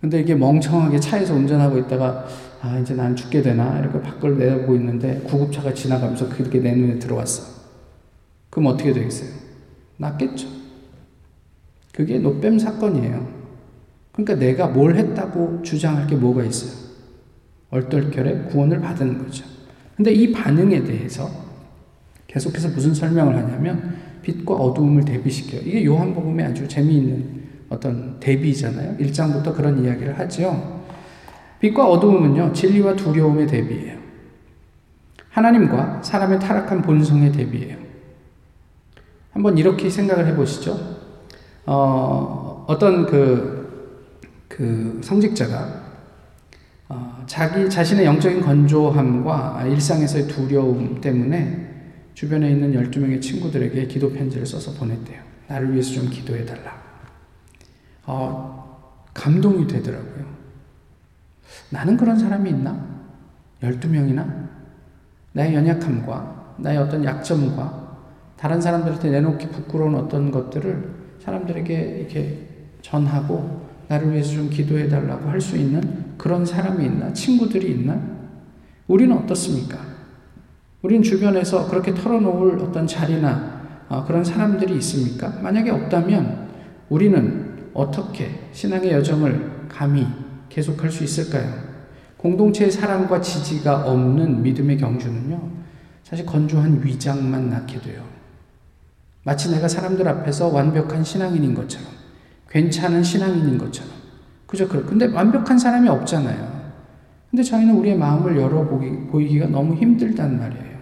근데 0.00 0.20
이게 0.20 0.34
멍청하게 0.34 0.98
차에서 0.98 1.34
운전하고 1.34 1.78
있다가, 1.78 2.26
아, 2.60 2.78
이제 2.78 2.94
난 2.94 3.14
죽게 3.14 3.42
되나? 3.42 3.78
이렇게 3.78 4.00
밖을 4.00 4.38
내다보고 4.38 4.74
있는데 4.74 5.20
구급차가 5.20 5.72
지나가면서 5.72 6.28
그렇게 6.28 6.58
내 6.58 6.74
눈에 6.74 6.98
들어왔어. 6.98 7.64
그럼 8.50 8.66
어떻게 8.66 8.92
되겠어요? 8.92 9.30
낫겠죠. 9.98 10.48
그게 11.92 12.18
노뱀 12.18 12.58
사건이에요. 12.58 13.26
그러니까 14.12 14.34
내가 14.34 14.66
뭘 14.66 14.96
했다고 14.96 15.62
주장할 15.62 16.06
게 16.06 16.16
뭐가 16.16 16.42
있어요? 16.44 16.86
얼떨결에 17.70 18.48
구원을 18.50 18.80
받은 18.80 19.18
거죠. 19.18 19.44
근데 19.96 20.12
이 20.12 20.32
반응에 20.32 20.82
대해서 20.82 21.30
계속해서 22.26 22.68
무슨 22.70 22.92
설명을 22.92 23.36
하냐면 23.36 23.96
빛과 24.22 24.54
어두움을 24.54 25.04
대비시켜요. 25.04 25.62
이게 25.62 25.84
요한복음의 25.84 26.44
아주 26.46 26.66
재미있는 26.68 27.45
어떤 27.68 28.18
대비잖아요. 28.20 28.96
1장부터 28.98 29.54
그런 29.54 29.82
이야기를 29.82 30.18
하죠. 30.18 30.84
빛과 31.60 31.88
어두움은요, 31.88 32.52
진리와 32.52 32.94
두려움의 32.96 33.46
대비예요. 33.46 33.98
하나님과 35.30 36.02
사람의 36.02 36.40
타락한 36.40 36.82
본성에 36.82 37.30
대비해요. 37.32 37.76
한번 39.32 39.58
이렇게 39.58 39.90
생각을 39.90 40.26
해보시죠. 40.28 40.96
어, 41.66 42.64
어떤 42.68 43.04
그, 43.06 44.00
그 44.48 45.00
성직자가 45.02 45.84
어, 46.88 47.24
자기 47.26 47.68
자신의 47.68 48.06
영적인 48.06 48.40
건조함과 48.40 49.66
일상에서의 49.66 50.28
두려움 50.28 51.00
때문에 51.00 51.66
주변에 52.14 52.50
있는 52.50 52.72
12명의 52.72 53.20
친구들에게 53.20 53.86
기도 53.88 54.10
편지를 54.10 54.46
써서 54.46 54.72
보냈대요. 54.72 55.20
나를 55.48 55.72
위해서 55.72 55.92
좀 55.92 56.08
기도해 56.08 56.46
달라. 56.46 56.85
어, 58.06 59.02
감동이 59.14 59.66
되더라고요. 59.66 60.24
나는 61.70 61.96
그런 61.96 62.18
사람이 62.18 62.50
있나? 62.50 62.78
12명이나? 63.62 64.46
나의 65.32 65.54
연약함과 65.54 66.54
나의 66.58 66.78
어떤 66.78 67.04
약점과 67.04 67.86
다른 68.36 68.60
사람들한테 68.60 69.10
내놓기 69.10 69.48
부끄러운 69.48 69.94
어떤 69.94 70.30
것들을 70.30 70.94
사람들에게 71.20 71.74
이렇게 72.00 72.48
전하고 72.82 73.66
나를 73.88 74.12
위해서 74.12 74.34
좀 74.34 74.50
기도해 74.50 74.88
달라고 74.88 75.28
할 75.28 75.40
수 75.40 75.56
있는 75.56 76.14
그런 76.18 76.44
사람이 76.44 76.84
있나? 76.84 77.12
친구들이 77.12 77.70
있나? 77.72 78.00
우리는 78.88 79.14
어떻습니까? 79.16 79.78
우리는 80.82 81.02
주변에서 81.02 81.68
그렇게 81.68 81.94
털어놓을 81.94 82.58
어떤 82.60 82.86
자리나 82.86 83.56
어, 83.88 84.04
그런 84.04 84.24
사람들이 84.24 84.76
있습니까? 84.76 85.40
만약에 85.42 85.70
없다면 85.70 86.48
우리는 86.88 87.45
어떻게 87.76 88.30
신앙의 88.52 88.90
여정을 88.90 89.66
감히 89.68 90.06
계속할 90.48 90.90
수 90.90 91.04
있을까요? 91.04 91.52
공동체의 92.16 92.70
사랑과 92.70 93.20
지지가 93.20 93.86
없는 93.86 94.42
믿음의 94.42 94.78
경주는요, 94.78 95.50
사실 96.02 96.24
건조한 96.24 96.80
위장만 96.82 97.50
낳게 97.50 97.80
돼요. 97.80 98.02
마치 99.24 99.50
내가 99.50 99.68
사람들 99.68 100.08
앞에서 100.08 100.48
완벽한 100.48 101.04
신앙인인 101.04 101.54
것처럼, 101.54 101.88
괜찮은 102.48 103.02
신앙인인 103.02 103.58
것처럼. 103.58 103.92
그죠? 104.46 104.66
근데 104.68 105.06
완벽한 105.06 105.58
사람이 105.58 105.88
없잖아요. 105.88 106.56
근데 107.30 107.42
저희는 107.42 107.74
우리의 107.74 107.98
마음을 107.98 108.38
열어보기, 108.38 109.38
가 109.40 109.46
너무 109.48 109.74
힘들단 109.74 110.38
말이에요. 110.38 110.76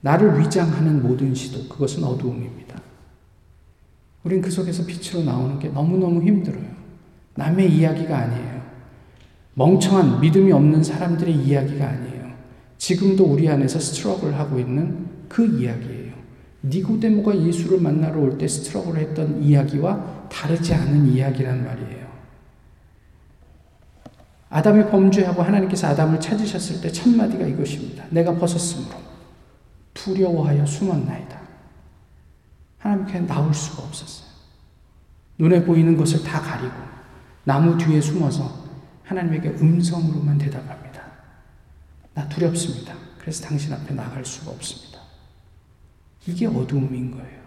나를 0.00 0.40
위장하는 0.40 1.02
모든 1.02 1.34
시도, 1.34 1.68
그것은 1.68 2.02
어두움입니다. 2.02 2.81
우린 4.24 4.40
그 4.40 4.50
속에서 4.50 4.84
빛으로 4.86 5.24
나오는 5.24 5.58
게 5.58 5.68
너무너무 5.68 6.22
힘들어요. 6.22 6.64
남의 7.34 7.72
이야기가 7.72 8.16
아니에요. 8.16 8.62
멍청한 9.54 10.20
믿음이 10.20 10.52
없는 10.52 10.82
사람들의 10.82 11.34
이야기가 11.34 11.86
아니에요. 11.88 12.32
지금도 12.78 13.24
우리 13.24 13.48
안에서 13.48 13.78
스트럭을 13.78 14.38
하고 14.38 14.58
있는 14.58 15.06
그 15.28 15.46
이야기예요. 15.46 16.12
니고데모가 16.64 17.44
예수를 17.46 17.80
만나러 17.80 18.20
올 18.20 18.38
때 18.38 18.46
스트럭을 18.46 18.96
했던 18.98 19.42
이야기와 19.42 20.28
다르지 20.28 20.72
않은 20.74 21.08
이야기란 21.08 21.64
말이에요. 21.64 22.02
아담이 24.48 24.84
범죄하고 24.90 25.42
하나님께서 25.42 25.88
아담을 25.88 26.20
찾으셨을 26.20 26.80
때 26.80 26.92
첫마디가 26.92 27.46
이것입니다. 27.46 28.04
내가 28.10 28.34
벗었으므로 28.36 28.96
두려워하여 29.94 30.64
숨었나이다. 30.66 31.41
하나님께 32.82 33.20
나올 33.20 33.54
수가 33.54 33.84
없었어요. 33.84 34.28
눈에 35.38 35.64
보이는 35.64 35.96
것을 35.96 36.22
다 36.24 36.40
가리고 36.40 36.74
나무 37.44 37.78
뒤에 37.78 38.00
숨어서 38.00 38.62
하나님에게 39.04 39.50
음성으로만 39.50 40.38
대답합니다. 40.38 41.02
나 42.14 42.28
두렵습니다. 42.28 42.94
그래서 43.18 43.44
당신 43.44 43.72
앞에 43.72 43.94
나갈 43.94 44.24
수가 44.24 44.50
없습니다. 44.50 45.00
이게 46.26 46.46
어두움인 46.46 47.12
거예요. 47.12 47.42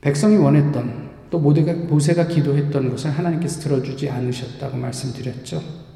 백성이 0.00 0.36
원했던 0.36 1.08
또 1.30 1.38
모세가, 1.38 2.26
기도했던 2.28 2.90
것을 2.90 3.10
하나님께서 3.10 3.60
들어주지 3.60 4.08
않으셨다고 4.08 4.76
말씀드렸죠. 4.78 5.87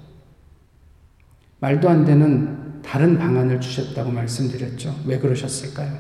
말도 1.62 1.88
안 1.88 2.04
되는 2.04 2.82
다른 2.82 3.16
방안을 3.16 3.60
주셨다고 3.60 4.10
말씀드렸죠. 4.10 4.96
왜 5.06 5.20
그러셨을까요? 5.20 5.96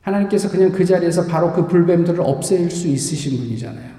하나님께서 0.00 0.50
그냥 0.50 0.72
그 0.72 0.84
자리에서 0.84 1.26
바로 1.26 1.52
그 1.52 1.68
불뱀들을 1.68 2.18
없앨 2.20 2.70
수 2.70 2.88
있으신 2.88 3.38
분이잖아요. 3.38 3.92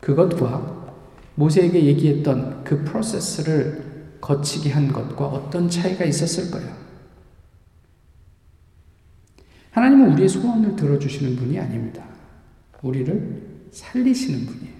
그것과 0.00 0.94
모세에게 1.36 1.84
얘기했던 1.86 2.64
그 2.64 2.84
프로세스를 2.84 4.18
거치게 4.20 4.70
한 4.70 4.92
것과 4.92 5.26
어떤 5.26 5.70
차이가 5.70 6.04
있었을까요? 6.04 6.84
하나님은 9.70 10.12
우리의 10.12 10.28
소원을 10.28 10.76
들어주시는 10.76 11.36
분이 11.36 11.58
아닙니다. 11.58 12.04
우리를 12.82 13.42
살리시는 13.72 14.46
분이에요. 14.46 14.74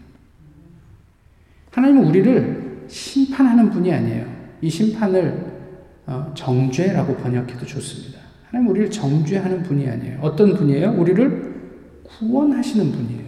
하나님은 1.71 2.05
우리를 2.05 2.85
심판하는 2.89 3.71
분이 3.71 3.91
아니에요. 3.91 4.34
이 4.65 4.71
심판을 4.71 5.53
어, 6.07 6.33
정죄라고 6.35 7.17
번역해도 7.17 7.65
좋습니다. 7.67 8.21
하나님 8.49 8.71
우리를 8.71 8.91
정죄하는 8.91 9.63
분이 9.63 9.89
아니에요. 9.89 10.19
어떤 10.21 10.55
분이에요? 10.55 10.93
우리를 10.93 11.55
구원하시는 12.05 12.93
분이에요. 12.93 13.25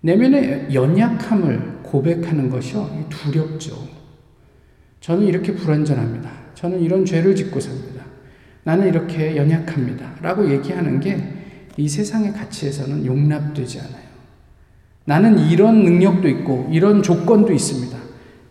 내면의 0.00 0.74
연약함을 0.74 1.80
고백하는 1.82 2.50
것이요. 2.50 3.06
두렵죠. 3.08 3.88
저는 5.00 5.26
이렇게 5.26 5.54
불완전합니다. 5.54 6.30
저는 6.54 6.80
이런 6.80 7.04
죄를 7.04 7.34
짓고 7.34 7.60
삽니다. 7.60 8.04
나는 8.64 8.88
이렇게 8.88 9.36
연약합니다. 9.36 10.16
라고 10.22 10.50
얘기하는 10.50 11.00
게 11.00 11.44
이 11.76 11.88
세상의 11.88 12.32
가치에서는 12.32 13.04
용납되지 13.04 13.80
않아요. 13.80 14.04
나는 15.06 15.38
이런 15.50 15.82
능력도 15.84 16.28
있고, 16.28 16.68
이런 16.72 17.02
조건도 17.02 17.52
있습니다. 17.52 17.98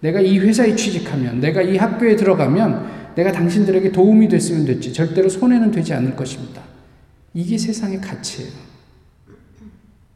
내가 0.04 0.20
이 0.20 0.38
회사에 0.38 0.76
취직하면, 0.76 1.39
내가 1.39 1.62
이 1.62 1.78
학교에 1.78 2.18
들어가면, 2.18 3.13
내가 3.16 3.32
당신들에게 3.32 3.94
도움이 3.94 4.28
됐으면 4.28 4.66
됐지. 4.66 4.92
절대로 4.92 5.30
손해는 5.30 5.72
되지 5.72 5.94
않을 5.94 6.18
것입니다. 6.18 6.62
이게 7.34 7.58
세상의 7.58 8.02
가치예요. 8.02 8.52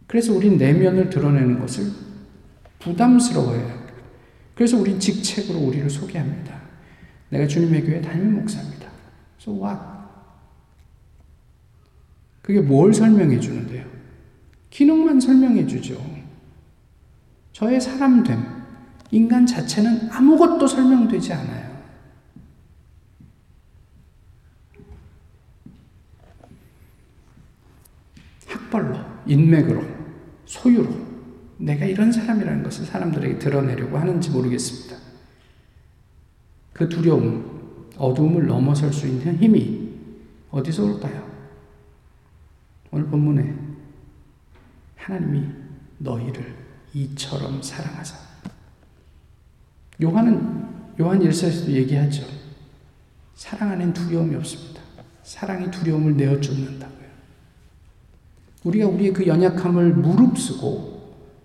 그래서 0.05 0.33
우린 0.33 0.57
내면을 0.57 1.09
드러내는 1.09 1.59
것을 1.61 1.89
부담스러워해요. 2.79 3.87
그래서 4.55 4.77
우린 4.77 4.99
직책으로 4.99 5.57
우리를 5.57 5.89
소개합니다. 5.89 6.59
내가 7.29 7.47
주님의 7.47 7.85
교회 7.85 8.01
담임 8.01 8.33
목사입니다. 8.33 8.89
So 9.39 9.53
what? 9.53 9.79
그게 12.41 12.59
뭘 12.59 12.93
설명해 12.93 13.39
주는데요? 13.39 13.85
기능만 14.69 15.21
설명해 15.21 15.65
주죠. 15.65 15.95
저의 17.53 17.79
사람됨, 17.79 18.56
인간 19.11 19.45
자체는 19.45 20.11
아무것도 20.11 20.67
설명되지 20.67 21.33
않아요. 21.33 21.77
학벌로, 28.47 28.97
인맥으로, 29.25 29.83
소유로 30.45 31.07
내가 31.57 31.85
이런 31.85 32.11
사람이라는 32.11 32.63
것을 32.63 32.85
사람들에게 32.85 33.39
드러내려고 33.39 33.97
하는지 33.97 34.29
모르겠습니다. 34.29 34.97
그 36.73 36.87
두려움, 36.87 37.89
어두움을 37.97 38.45
넘어설 38.45 38.93
수 38.93 39.07
있는 39.07 39.37
힘이 39.37 39.87
어디서 40.51 40.85
올까요? 40.85 41.27
오늘 42.91 43.07
본문에 43.07 43.55
하나님이 44.95 45.47
너희를 45.97 46.55
이처럼 46.93 47.61
사랑하사. 47.61 48.26
요한은 50.01 50.65
요한 50.99 51.21
일서에서도 51.21 51.71
얘기하죠. 51.71 52.25
사랑 53.35 53.71
안엔 53.71 53.93
두려움이 53.93 54.35
없습니다. 54.35 54.81
사랑이 55.23 55.69
두려움을 55.71 56.15
내어 56.15 56.39
쫓는다. 56.39 56.87
우리가 58.63 58.87
우리의 58.87 59.13
그 59.13 59.25
연약함을 59.25 59.93
무릅쓰고 59.95 60.97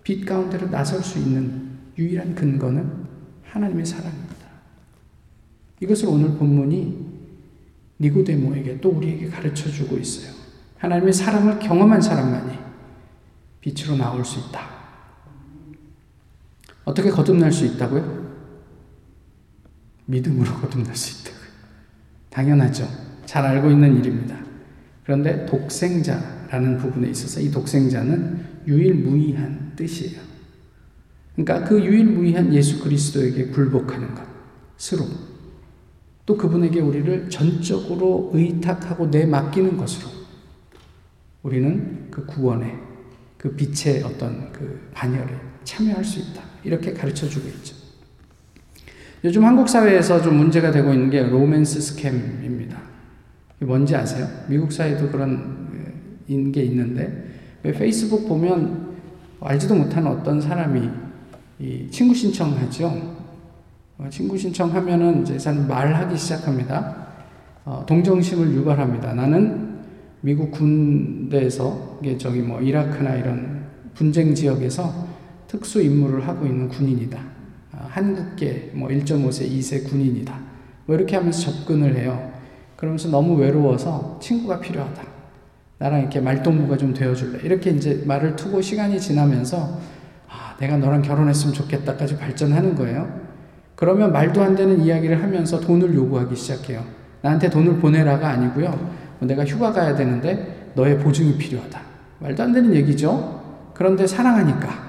빛 0.03 0.25
가운데로 0.25 0.69
나설 0.69 1.01
수 1.01 1.19
있는 1.19 1.71
유일한 1.97 2.35
근거는 2.35 3.05
하나님의 3.43 3.85
사랑입니다. 3.85 4.33
이것을 5.79 6.09
오늘 6.09 6.35
본문이 6.37 7.13
니고데모에게 7.99 8.81
또 8.81 8.89
우리에게 8.89 9.27
가르쳐 9.27 9.69
주고 9.69 9.97
있어요. 9.97 10.33
하나님의 10.77 11.13
사랑을 11.13 11.59
경험한 11.59 12.01
사람만이 12.01 12.57
빛으로 13.61 13.95
나올 13.95 14.25
수 14.25 14.39
있다. 14.39 14.73
어떻게 16.83 17.09
거듭날 17.09 17.51
수 17.51 17.65
있다고요? 17.65 18.22
믿음으로 20.05 20.53
거듭날 20.55 20.95
수 20.95 21.21
있다고요. 21.21 21.49
당연하죠. 22.29 22.87
잘 23.25 23.45
알고 23.45 23.71
있는 23.71 23.97
일입니다. 23.97 24.37
그런데 25.03 25.45
독생자 25.45 26.47
라는 26.49 26.77
부분에 26.77 27.09
있어서 27.09 27.39
이 27.39 27.49
독생자는 27.49 28.45
유일무이한 28.67 29.73
뜻이에요. 29.75 30.21
그러니까 31.35 31.67
그 31.67 31.83
유일무이한 31.83 32.53
예수 32.53 32.79
그리스도에게 32.83 33.47
굴복하는 33.47 34.09
것으로 34.77 35.05
또 36.25 36.37
그분에게 36.37 36.79
우리를 36.79 37.29
전적으로 37.29 38.31
의탁하고 38.33 39.07
내맡기는 39.07 39.77
것으로 39.77 40.09
우리는 41.41 42.07
그 42.09 42.25
구원의 42.25 42.77
그 43.37 43.55
빛의 43.55 44.03
어떤 44.03 44.51
그 44.53 44.89
반열에 44.93 45.35
참여할 45.65 46.03
수 46.03 46.19
있다. 46.19 46.41
이렇게 46.63 46.93
가르쳐 46.93 47.27
주고 47.27 47.49
있죠. 47.49 47.72
요즘 49.25 49.45
한국 49.45 49.69
사회에서 49.69 50.21
좀 50.21 50.35
문제가 50.35 50.69
되고 50.69 50.91
있는 50.91 51.09
게 51.09 51.23
로맨스 51.23 51.79
스캠입니다. 51.79 52.77
뭔지 53.59 53.95
아세요? 53.95 54.27
미국 54.49 54.69
사회도 54.73 55.09
그런 55.09 56.21
게 56.27 56.63
있는데 56.63 57.23
왜 57.63 57.71
페이스북 57.71 58.27
보면 58.27 58.95
알지도 59.39 59.75
못하는 59.75 60.11
어떤 60.11 60.41
사람이 60.41 60.89
친구 61.89 62.13
신청하죠. 62.13 63.23
어, 63.97 64.07
친구 64.09 64.37
신청하면은 64.37 65.21
이제 65.21 65.39
사람 65.39 65.69
말하기 65.69 66.17
시작합니다. 66.17 67.07
어, 67.63 67.85
동정심을 67.87 68.53
유발합니다. 68.55 69.13
나는 69.13 69.79
미국 70.19 70.51
군대에서 70.51 71.99
이게 72.01 72.17
저기 72.17 72.39
뭐 72.41 72.59
이라크나 72.59 73.15
이런 73.15 73.67
분쟁 73.93 74.35
지역에서 74.35 75.07
특수 75.47 75.81
임무를 75.81 76.27
하고 76.27 76.45
있는 76.45 76.67
군인이다. 76.67 77.32
어, 77.73 77.87
한국계 77.89 78.71
뭐 78.73 78.89
1.5세, 78.89 79.49
2세 79.49 79.89
군인이다. 79.89 80.33
뭐 80.85 80.95
이렇게 80.95 81.15
하면서 81.15 81.51
접근을 81.51 81.95
해요. 81.97 82.31
그러면서 82.75 83.09
너무 83.09 83.35
외로워서 83.35 84.19
친구가 84.21 84.59
필요하다. 84.59 85.03
나랑 85.79 86.01
이렇게 86.01 86.19
말동무가 86.19 86.77
좀 86.77 86.93
되어줄래. 86.93 87.39
이렇게 87.43 87.71
이제 87.71 88.03
말을 88.05 88.35
투고 88.35 88.61
시간이 88.61 88.99
지나면서 88.99 89.79
아, 90.29 90.55
내가 90.59 90.77
너랑 90.77 91.01
결혼했으면 91.01 91.53
좋겠다까지 91.53 92.17
발전하는 92.17 92.75
거예요. 92.75 93.21
그러면 93.75 94.11
말도 94.11 94.41
안 94.41 94.55
되는 94.55 94.81
이야기를 94.81 95.21
하면서 95.21 95.59
돈을 95.59 95.93
요구하기 95.95 96.35
시작해요. 96.35 96.83
나한테 97.21 97.49
돈을 97.49 97.77
보내라가 97.77 98.29
아니고요. 98.29 98.69
뭐 99.19 99.27
내가 99.27 99.45
휴가 99.45 99.71
가야 99.71 99.95
되는데 99.95 100.71
너의 100.75 100.99
보증이 100.99 101.37
필요하다. 101.37 101.81
말도 102.19 102.43
안 102.43 102.53
되는 102.53 102.73
얘기죠. 102.73 103.41
그런데 103.73 104.05
사랑하니까 104.05 104.82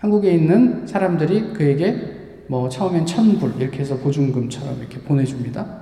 한국에 0.00 0.32
있는 0.32 0.86
사람들이 0.86 1.52
그에게 1.52 2.44
뭐 2.48 2.68
처음엔 2.68 3.06
천불 3.06 3.54
이렇게 3.60 3.78
해서 3.78 3.96
보증금처럼 3.96 4.78
이렇게 4.80 4.98
보내줍니다. 4.98 5.80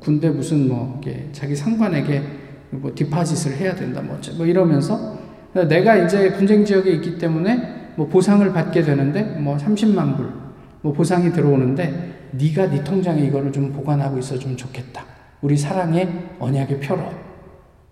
군대 0.00 0.30
무슨 0.30 0.68
뭐 0.68 1.00
자기 1.32 1.56
상관에게 1.56 2.22
뭐 2.70 2.92
디파짓을 2.94 3.56
해야 3.56 3.74
된다 3.74 4.00
뭐, 4.00 4.18
뭐 4.36 4.46
이러면서 4.46 5.18
내가 5.52 5.96
이제 5.96 6.32
분쟁 6.32 6.64
지역에 6.64 6.90
있기 6.92 7.18
때문에 7.18 7.92
뭐 7.96 8.08
보상을 8.08 8.50
받게 8.52 8.82
되는데 8.82 9.22
뭐 9.22 9.56
30만 9.56 10.16
불 10.16 10.44
뭐 10.84 10.92
보상이 10.92 11.32
들어오는데 11.32 12.28
네가 12.32 12.68
네 12.68 12.84
통장에 12.84 13.22
이거를 13.22 13.50
좀 13.50 13.72
보관하고 13.72 14.18
있어 14.18 14.38
주면 14.38 14.54
좋겠다. 14.54 15.02
우리 15.40 15.56
사랑의 15.56 16.06
언약의 16.38 16.80
표로. 16.80 17.02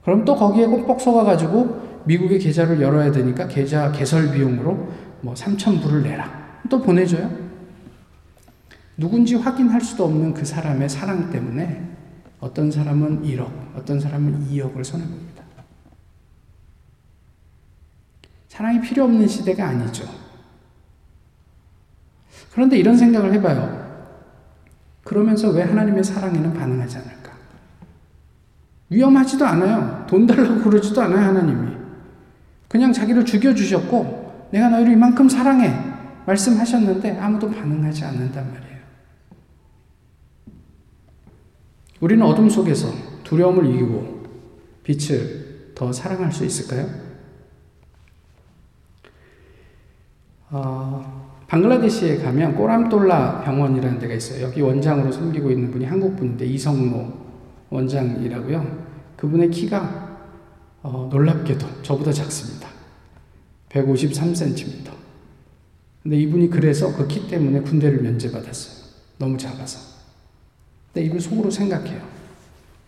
그럼 0.04 0.26
또 0.26 0.36
거기에 0.36 0.66
꼭꼭 0.66 1.00
속아가지고 1.00 2.02
미국의 2.04 2.38
계좌를 2.38 2.82
열어야 2.82 3.10
되니까 3.10 3.48
계좌 3.48 3.90
개설 3.92 4.30
비용으로 4.30 4.88
뭐 5.22 5.34
3천 5.34 5.80
불을 5.80 6.02
내라. 6.02 6.60
또 6.68 6.80
보내줘요. 6.82 7.30
누군지 8.96 9.34
확인할 9.34 9.80
수도 9.80 10.04
없는 10.04 10.34
그 10.34 10.44
사람의 10.44 10.88
사랑 10.88 11.30
때문에 11.30 11.90
어떤 12.40 12.70
사람은 12.70 13.22
1억, 13.22 13.50
어떤 13.76 13.98
사람은 13.98 14.48
2억을 14.50 14.84
손해봅니다. 14.84 15.42
사랑이 18.48 18.80
필요 18.80 19.04
없는 19.04 19.26
시대가 19.26 19.68
아니죠. 19.68 20.04
그런데 22.52 22.76
이런 22.76 22.96
생각을 22.96 23.32
해봐요. 23.34 23.80
그러면서 25.04 25.48
왜 25.50 25.62
하나님의 25.62 26.04
사랑에는 26.04 26.52
반응하지 26.52 26.98
않을까? 26.98 27.32
위험하지도 28.90 29.46
않아요. 29.46 30.04
돈 30.06 30.26
달라고 30.26 30.62
그러지도 30.62 31.00
않아요, 31.00 31.28
하나님이. 31.28 31.76
그냥 32.68 32.92
자기를 32.92 33.24
죽여주셨고, 33.24 34.21
내가 34.52 34.68
너희를 34.68 34.92
이만큼 34.92 35.28
사랑해. 35.28 35.72
말씀하셨는데 36.26 37.18
아무도 37.18 37.50
반응하지 37.50 38.04
않는단 38.04 38.52
말이에요. 38.52 38.72
우리는 42.00 42.24
어둠 42.24 42.48
속에서 42.48 42.88
두려움을 43.24 43.66
이기고 43.66 44.22
빛을 44.84 45.72
더 45.74 45.92
사랑할 45.92 46.30
수 46.30 46.44
있을까요? 46.44 46.86
어, 50.50 51.30
방글라데시에 51.48 52.18
가면 52.18 52.54
꼬람돌라 52.54 53.42
병원이라는 53.42 53.98
데가 53.98 54.14
있어요. 54.14 54.44
여기 54.44 54.60
원장으로 54.60 55.10
섬기고 55.10 55.50
있는 55.50 55.70
분이 55.70 55.86
한국 55.86 56.16
분인데 56.16 56.44
이성로 56.44 57.12
원장이라고요. 57.70 58.84
그분의 59.16 59.50
키가 59.50 60.18
어, 60.82 61.08
놀랍게도 61.10 61.82
저보다 61.82 62.12
작습니다. 62.12 62.71
153cm. 63.72 64.92
근데 66.02 66.16
이분이 66.18 66.50
그래서 66.50 66.94
그 66.96 67.06
키 67.06 67.28
때문에 67.28 67.60
군대를 67.60 68.02
면제받았어요. 68.02 68.82
너무 69.18 69.38
작아서. 69.38 69.78
근데 70.92 71.06
이분 71.06 71.20
속으로 71.20 71.50
생각해요. 71.50 72.00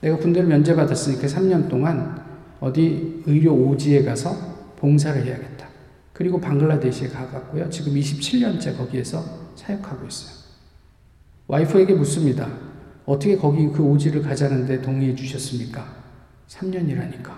내가 0.01 0.16
군대를 0.18 0.49
면제받았으니까 0.49 1.27
3년 1.27 1.68
동안 1.68 2.23
어디 2.61 3.23
의료 3.27 3.55
오지에 3.55 4.03
가서 4.05 4.75
봉사를 4.77 5.25
해야겠다. 5.25 5.68
그리고 6.12 6.40
방글라데시에 6.40 7.09
가갔고요. 7.09 7.70
지금 7.70 7.94
27년째 7.94 8.77
거기에서 8.77 9.25
사역하고 9.57 10.07
있어요. 10.07 10.35
와이프에게 11.47 11.94
묻습니다. 11.94 12.49
어떻게 13.07 13.37
거기 13.37 13.68
그 13.68 13.83
오지를 13.83 14.23
가자는데 14.23 14.83
동의해 14.83 15.14
주셨습니까? 15.14 15.87
3년이라니까. 16.49 17.33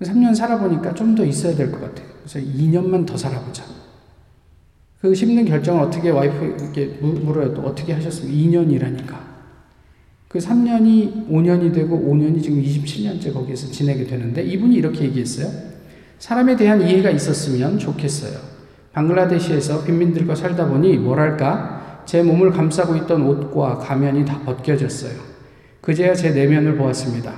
3년 0.00 0.34
살아보니까 0.34 0.94
좀 0.94 1.14
더 1.14 1.24
있어야 1.24 1.54
될 1.54 1.70
것 1.70 1.80
같아요. 1.80 2.06
그래서 2.24 2.38
2년만 2.40 3.06
더 3.06 3.16
살아보자. 3.16 3.64
그 5.00 5.12
힘든 5.12 5.44
결정을 5.44 5.82
어떻게 5.82 6.10
와이프에게 6.10 6.86
물어요. 7.00 7.54
또 7.54 7.62
어떻게 7.62 7.92
하셨습니까? 7.92 8.34
2년이라니까. 8.58 9.14
그 10.28 10.38
3년이 10.38 11.28
5년이 11.30 11.72
되고 11.72 11.96
5년이 11.96 12.42
지금 12.42 12.60
27년째 12.62 13.32
거기에서 13.32 13.70
지내게 13.70 14.04
되는데 14.06 14.42
이분이 14.42 14.74
이렇게 14.76 15.04
얘기했어요. 15.04 15.48
사람에 16.18 16.56
대한 16.56 16.80
이해가 16.82 17.10
있었으면 17.10 17.78
좋겠어요. 17.78 18.38
방글라데시에서 18.94 19.84
빈민들과 19.84 20.34
살다 20.34 20.66
보니 20.68 20.96
뭐랄까 20.98 22.02
제 22.06 22.22
몸을 22.22 22.50
감싸고 22.50 22.96
있던 22.96 23.22
옷과 23.22 23.78
가면이 23.78 24.24
다 24.24 24.40
벗겨졌어요. 24.40 25.12
그제야 25.80 26.14
제 26.14 26.30
내면을 26.30 26.76
보았습니다. 26.76 27.32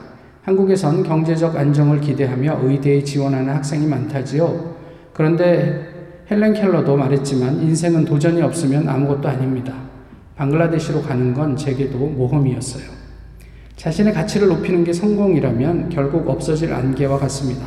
한국에선 0.46 1.02
경제적 1.02 1.56
안정을 1.56 2.00
기대하며 2.00 2.60
의대에 2.62 3.02
지원하는 3.02 3.52
학생이 3.52 3.84
많다지요. 3.84 4.76
그런데 5.12 5.88
헬렌 6.30 6.54
켈러도 6.54 6.96
말했지만 6.96 7.62
인생은 7.62 8.04
도전이 8.04 8.40
없으면 8.42 8.88
아무것도 8.88 9.28
아닙니다. 9.28 9.74
방글라데시로 10.36 11.02
가는 11.02 11.34
건 11.34 11.56
제게도 11.56 11.98
모험이었어요. 11.98 12.84
자신의 13.74 14.12
가치를 14.14 14.46
높이는 14.46 14.84
게 14.84 14.92
성공이라면 14.92 15.88
결국 15.88 16.28
없어질 16.28 16.72
안개와 16.72 17.18
같습니다. 17.18 17.66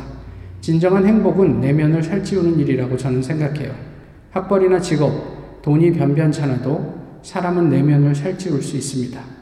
진정한 0.62 1.04
행복은 1.04 1.60
내면을 1.60 2.02
살찌우는 2.02 2.58
일이라고 2.60 2.96
저는 2.96 3.22
생각해요. 3.22 3.74
학벌이나 4.30 4.80
직업, 4.80 5.60
돈이 5.60 5.92
변변찮아도 5.92 6.94
사람은 7.22 7.68
내면을 7.68 8.14
살찌울 8.14 8.62
수 8.62 8.78
있습니다. 8.78 9.39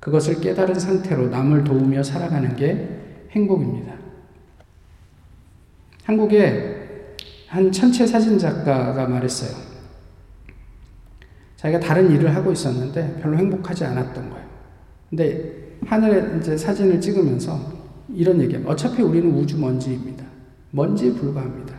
그것을 0.00 0.40
깨달은 0.40 0.78
상태로 0.78 1.28
남을 1.28 1.64
도우며 1.64 2.02
살아가는 2.02 2.54
게 2.56 2.88
행복입니다. 3.30 3.94
한국에 6.04 7.16
한 7.48 7.72
천체 7.72 8.06
사진 8.06 8.38
작가가 8.38 9.06
말했어요. 9.06 9.68
자기가 11.56 11.80
다른 11.80 12.10
일을 12.10 12.34
하고 12.34 12.52
있었는데 12.52 13.20
별로 13.20 13.36
행복하지 13.36 13.84
않았던 13.84 14.30
거예요. 14.30 14.48
근데 15.10 15.76
하늘에 15.84 16.38
이제 16.38 16.56
사진을 16.56 17.00
찍으면서 17.00 17.72
이런 18.14 18.40
얘기합니다. 18.40 18.72
어차피 18.72 19.02
우리는 19.02 19.30
우주 19.34 19.58
먼지입니다. 19.58 20.24
먼지에 20.70 21.12
불과합니다. 21.12 21.78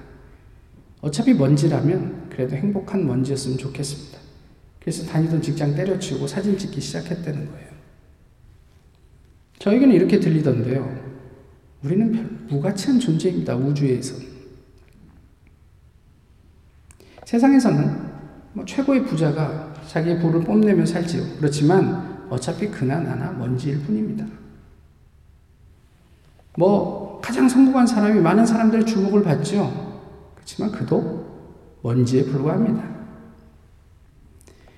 어차피 1.01 1.33
먼지라면 1.33 2.29
그래도 2.29 2.55
행복한 2.55 3.07
먼지였으면 3.07 3.57
좋겠습니다. 3.57 4.19
그래서 4.79 5.05
다니던 5.05 5.41
직장 5.41 5.75
때려치우고 5.75 6.27
사진 6.27 6.57
찍기 6.57 6.81
시작했다는 6.81 7.51
거예요. 7.51 7.68
저에게는 9.59 9.93
이렇게 9.93 10.19
들리던데요. 10.19 11.09
우리는 11.83 12.11
별 12.11 12.23
무가치한 12.49 12.99
존재입니다. 12.99 13.55
우주에서. 13.55 14.15
세상에서는 17.25 18.09
뭐 18.53 18.65
최고의 18.65 19.05
부자가 19.05 19.73
자기의 19.87 20.19
부를 20.19 20.41
뽐내며 20.43 20.85
살지요. 20.85 21.23
그렇지만 21.37 22.27
어차피 22.29 22.69
그나 22.69 22.99
나나 22.99 23.31
먼지일 23.31 23.81
뿐입니다. 23.83 24.25
뭐 26.57 27.19
가장 27.21 27.47
성공한 27.47 27.85
사람이 27.85 28.19
많은 28.21 28.45
사람들의 28.45 28.85
주목을 28.85 29.23
받죠. 29.23 30.01
그렇지만 30.35 30.71
그도 30.71 31.77
먼지에 31.83 32.23
불과합니다. 32.25 32.97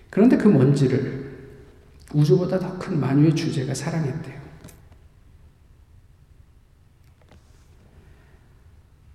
그런데 0.09 0.37
그 0.37 0.47
먼지를 0.47 1.21
우주보다 2.13 2.59
더 2.59 2.77
큰 2.77 2.99
만유의 2.99 3.35
주제가 3.35 3.73
사랑했대요. 3.73 4.40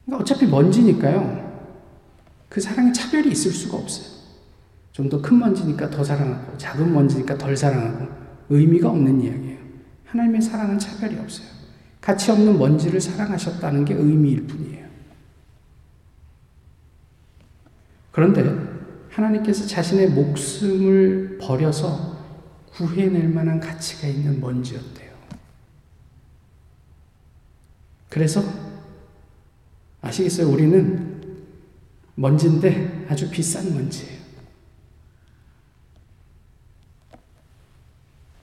그러니까 0.06 0.22
어차피 0.22 0.46
먼지니까요. 0.46 1.44
그 2.48 2.60
사랑에 2.60 2.92
차별이 2.92 3.30
있을 3.32 3.50
수가 3.50 3.76
없어요. 3.76 4.16
좀 4.92 5.10
더 5.10 5.20
큰 5.20 5.38
먼지니까 5.38 5.90
더 5.90 6.02
사랑하고, 6.02 6.56
작은 6.56 6.92
먼지니까 6.94 7.36
덜 7.36 7.54
사랑하고, 7.56 8.06
의미가 8.48 8.88
없는 8.88 9.20
이야기예요. 9.20 9.58
하나님의 10.06 10.40
사랑은 10.40 10.78
차별이 10.78 11.18
없어요. 11.18 11.48
가치 12.00 12.30
없는 12.30 12.56
먼지를 12.58 13.00
사랑하셨다는 13.00 13.84
게 13.84 13.92
의미일 13.94 14.46
뿐이에요. 14.46 14.86
그런데 18.12 18.44
하나님께서 19.10 19.66
자신의 19.66 20.10
목숨을 20.10 21.38
버려서 21.42 22.16
구해낼 22.72 23.28
만한 23.28 23.60
가치가 23.60 24.06
있는 24.06 24.40
먼지였대요. 24.40 25.10
그래서 28.08 28.42
아시겠어요? 30.06 30.48
우리는 30.48 31.40
먼지인데 32.14 33.06
아주 33.08 33.30
비싼 33.30 33.74
먼지예요. 33.74 34.16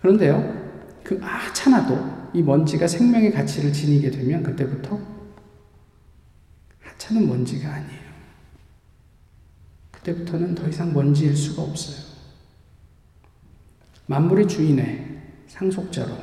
그런데요, 0.02 1.02
그 1.04 1.18
하찮아도 1.18 2.30
이 2.34 2.42
먼지가 2.42 2.88
생명의 2.88 3.32
가치를 3.32 3.72
지니게 3.72 4.12
되면 4.12 4.44
그때부터 4.44 5.00
하찮은 6.82 7.28
먼지가 7.28 7.70
아니에요. 7.74 8.04
그때부터는 9.92 10.56
더 10.56 10.68
이상 10.68 10.94
먼지일 10.94 11.36
수가 11.36 11.62
없어요. 11.62 12.14
만물의 14.08 14.48
주인의 14.48 15.22
상속자로 15.48 16.18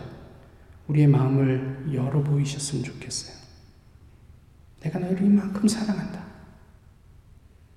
우리의 0.88 1.06
마음을 1.06 1.86
열어 1.94 2.22
보이셨으면 2.22 2.84
좋겠어요. 2.84 3.39
내가 4.80 4.98
너희를 4.98 5.22
이만큼 5.22 5.68
사랑한다. 5.68 6.20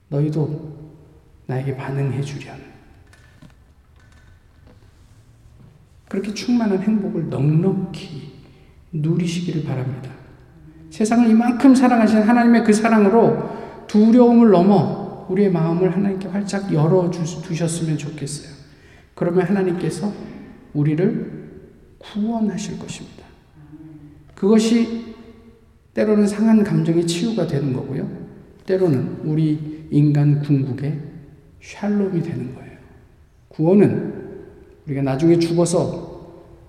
너희도 0.09 0.91
나에게 1.47 1.75
반응해 1.75 2.21
주련. 2.21 2.57
그렇게 6.07 6.33
충만한 6.33 6.81
행복을 6.81 7.29
넉넉히 7.29 8.33
누리시기를 8.91 9.63
바랍니다. 9.63 10.11
세상을 10.91 11.27
이만큼 11.27 11.73
사랑하신 11.73 12.21
하나님의 12.21 12.63
그 12.63 12.71
사랑으로 12.71 13.85
두려움을 13.87 14.51
넘어 14.51 15.25
우리의 15.29 15.51
마음을 15.51 15.93
하나님께 15.95 16.27
활짝 16.27 16.71
열어 16.71 17.09
두셨으면 17.09 17.97
좋겠어요. 17.97 18.53
그러면 19.15 19.47
하나님께서 19.47 20.13
우리를 20.73 21.43
구원하실 21.97 22.77
것입니다. 22.77 23.23
그것이 24.35 25.12
때로는 25.93 26.27
상한 26.27 26.63
감정의 26.63 27.05
치유가 27.05 27.45
되는 27.47 27.73
거고요. 27.73 28.09
때로는 28.65 29.21
우리 29.23 29.87
인간 29.91 30.41
궁극의 30.41 30.99
샬롬이 31.61 32.21
되는 32.21 32.55
거예요. 32.55 32.71
구원은 33.49 34.13
우리가 34.87 35.01
나중에 35.01 35.37
죽어서 35.39 36.11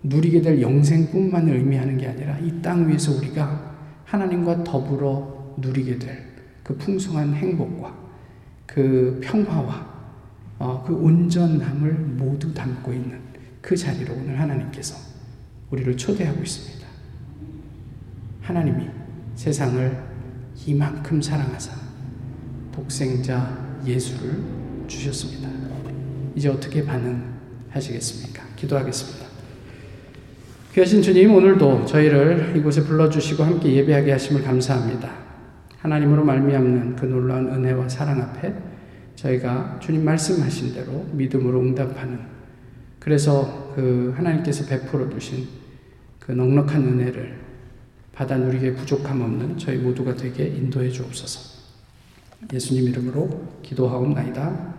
누리게 0.02 0.42
될 0.42 0.60
영생뿐만을 0.60 1.56
의미하는 1.56 1.96
게 1.96 2.06
아니라 2.08 2.38
이 2.38 2.60
땅 2.60 2.88
위에서 2.88 3.16
우리가 3.16 3.74
하나님과 4.04 4.64
더불어 4.64 5.54
누리게 5.58 5.98
될 5.98 6.34
그 6.64 6.74
풍성한 6.78 7.34
행복과 7.34 7.94
그 8.66 9.20
평화와 9.22 9.94
어, 10.58 10.82
그 10.84 10.94
온전함을 10.94 11.92
모두 11.92 12.52
담고 12.54 12.92
있는 12.92 13.20
그 13.60 13.76
자리로 13.76 14.14
오늘 14.14 14.40
하나님께서 14.40 14.96
우리를 15.70 15.96
초대하고 15.96 16.42
있습니다. 16.42 16.87
하나님이 18.40 18.88
세상을 19.34 19.98
이만큼 20.66 21.20
사랑하사 21.20 21.72
독생자 22.72 23.78
예수를 23.84 24.40
주셨습니다. 24.86 25.48
이제 26.34 26.48
어떻게 26.48 26.84
반응 26.84 27.22
하시겠습니까? 27.70 28.42
기도하겠습니다. 28.56 29.26
귀하신 30.72 31.02
주님, 31.02 31.32
오늘도 31.32 31.86
저희를 31.86 32.54
이곳에 32.56 32.82
불러주시고 32.82 33.44
함께 33.44 33.72
예배하게 33.74 34.12
하심을 34.12 34.42
감사합니다. 34.42 35.08
하나님으로 35.78 36.24
말미암는 36.24 36.96
그 36.96 37.06
놀라운 37.06 37.46
은혜와 37.46 37.88
사랑 37.88 38.20
앞에 38.20 38.54
저희가 39.14 39.78
주님 39.80 40.04
말씀하신 40.04 40.74
대로 40.74 41.06
믿음으로 41.12 41.60
응답하는 41.60 42.18
그래서 42.98 43.72
그 43.76 44.12
하나님께서 44.16 44.66
베풀어 44.66 45.08
두신 45.08 45.46
그 46.18 46.32
넉넉한 46.32 46.82
은혜를 46.82 47.43
받아 48.14 48.37
누리게 48.37 48.74
부족함 48.74 49.20
없는 49.20 49.59
저희 49.59 49.79
모두가 49.79 50.14
되게 50.14 50.46
인도해 50.46 50.90
주옵소서. 50.90 51.62
예수님 52.53 52.88
이름으로 52.88 53.48
기도하옵나이다. 53.62 54.73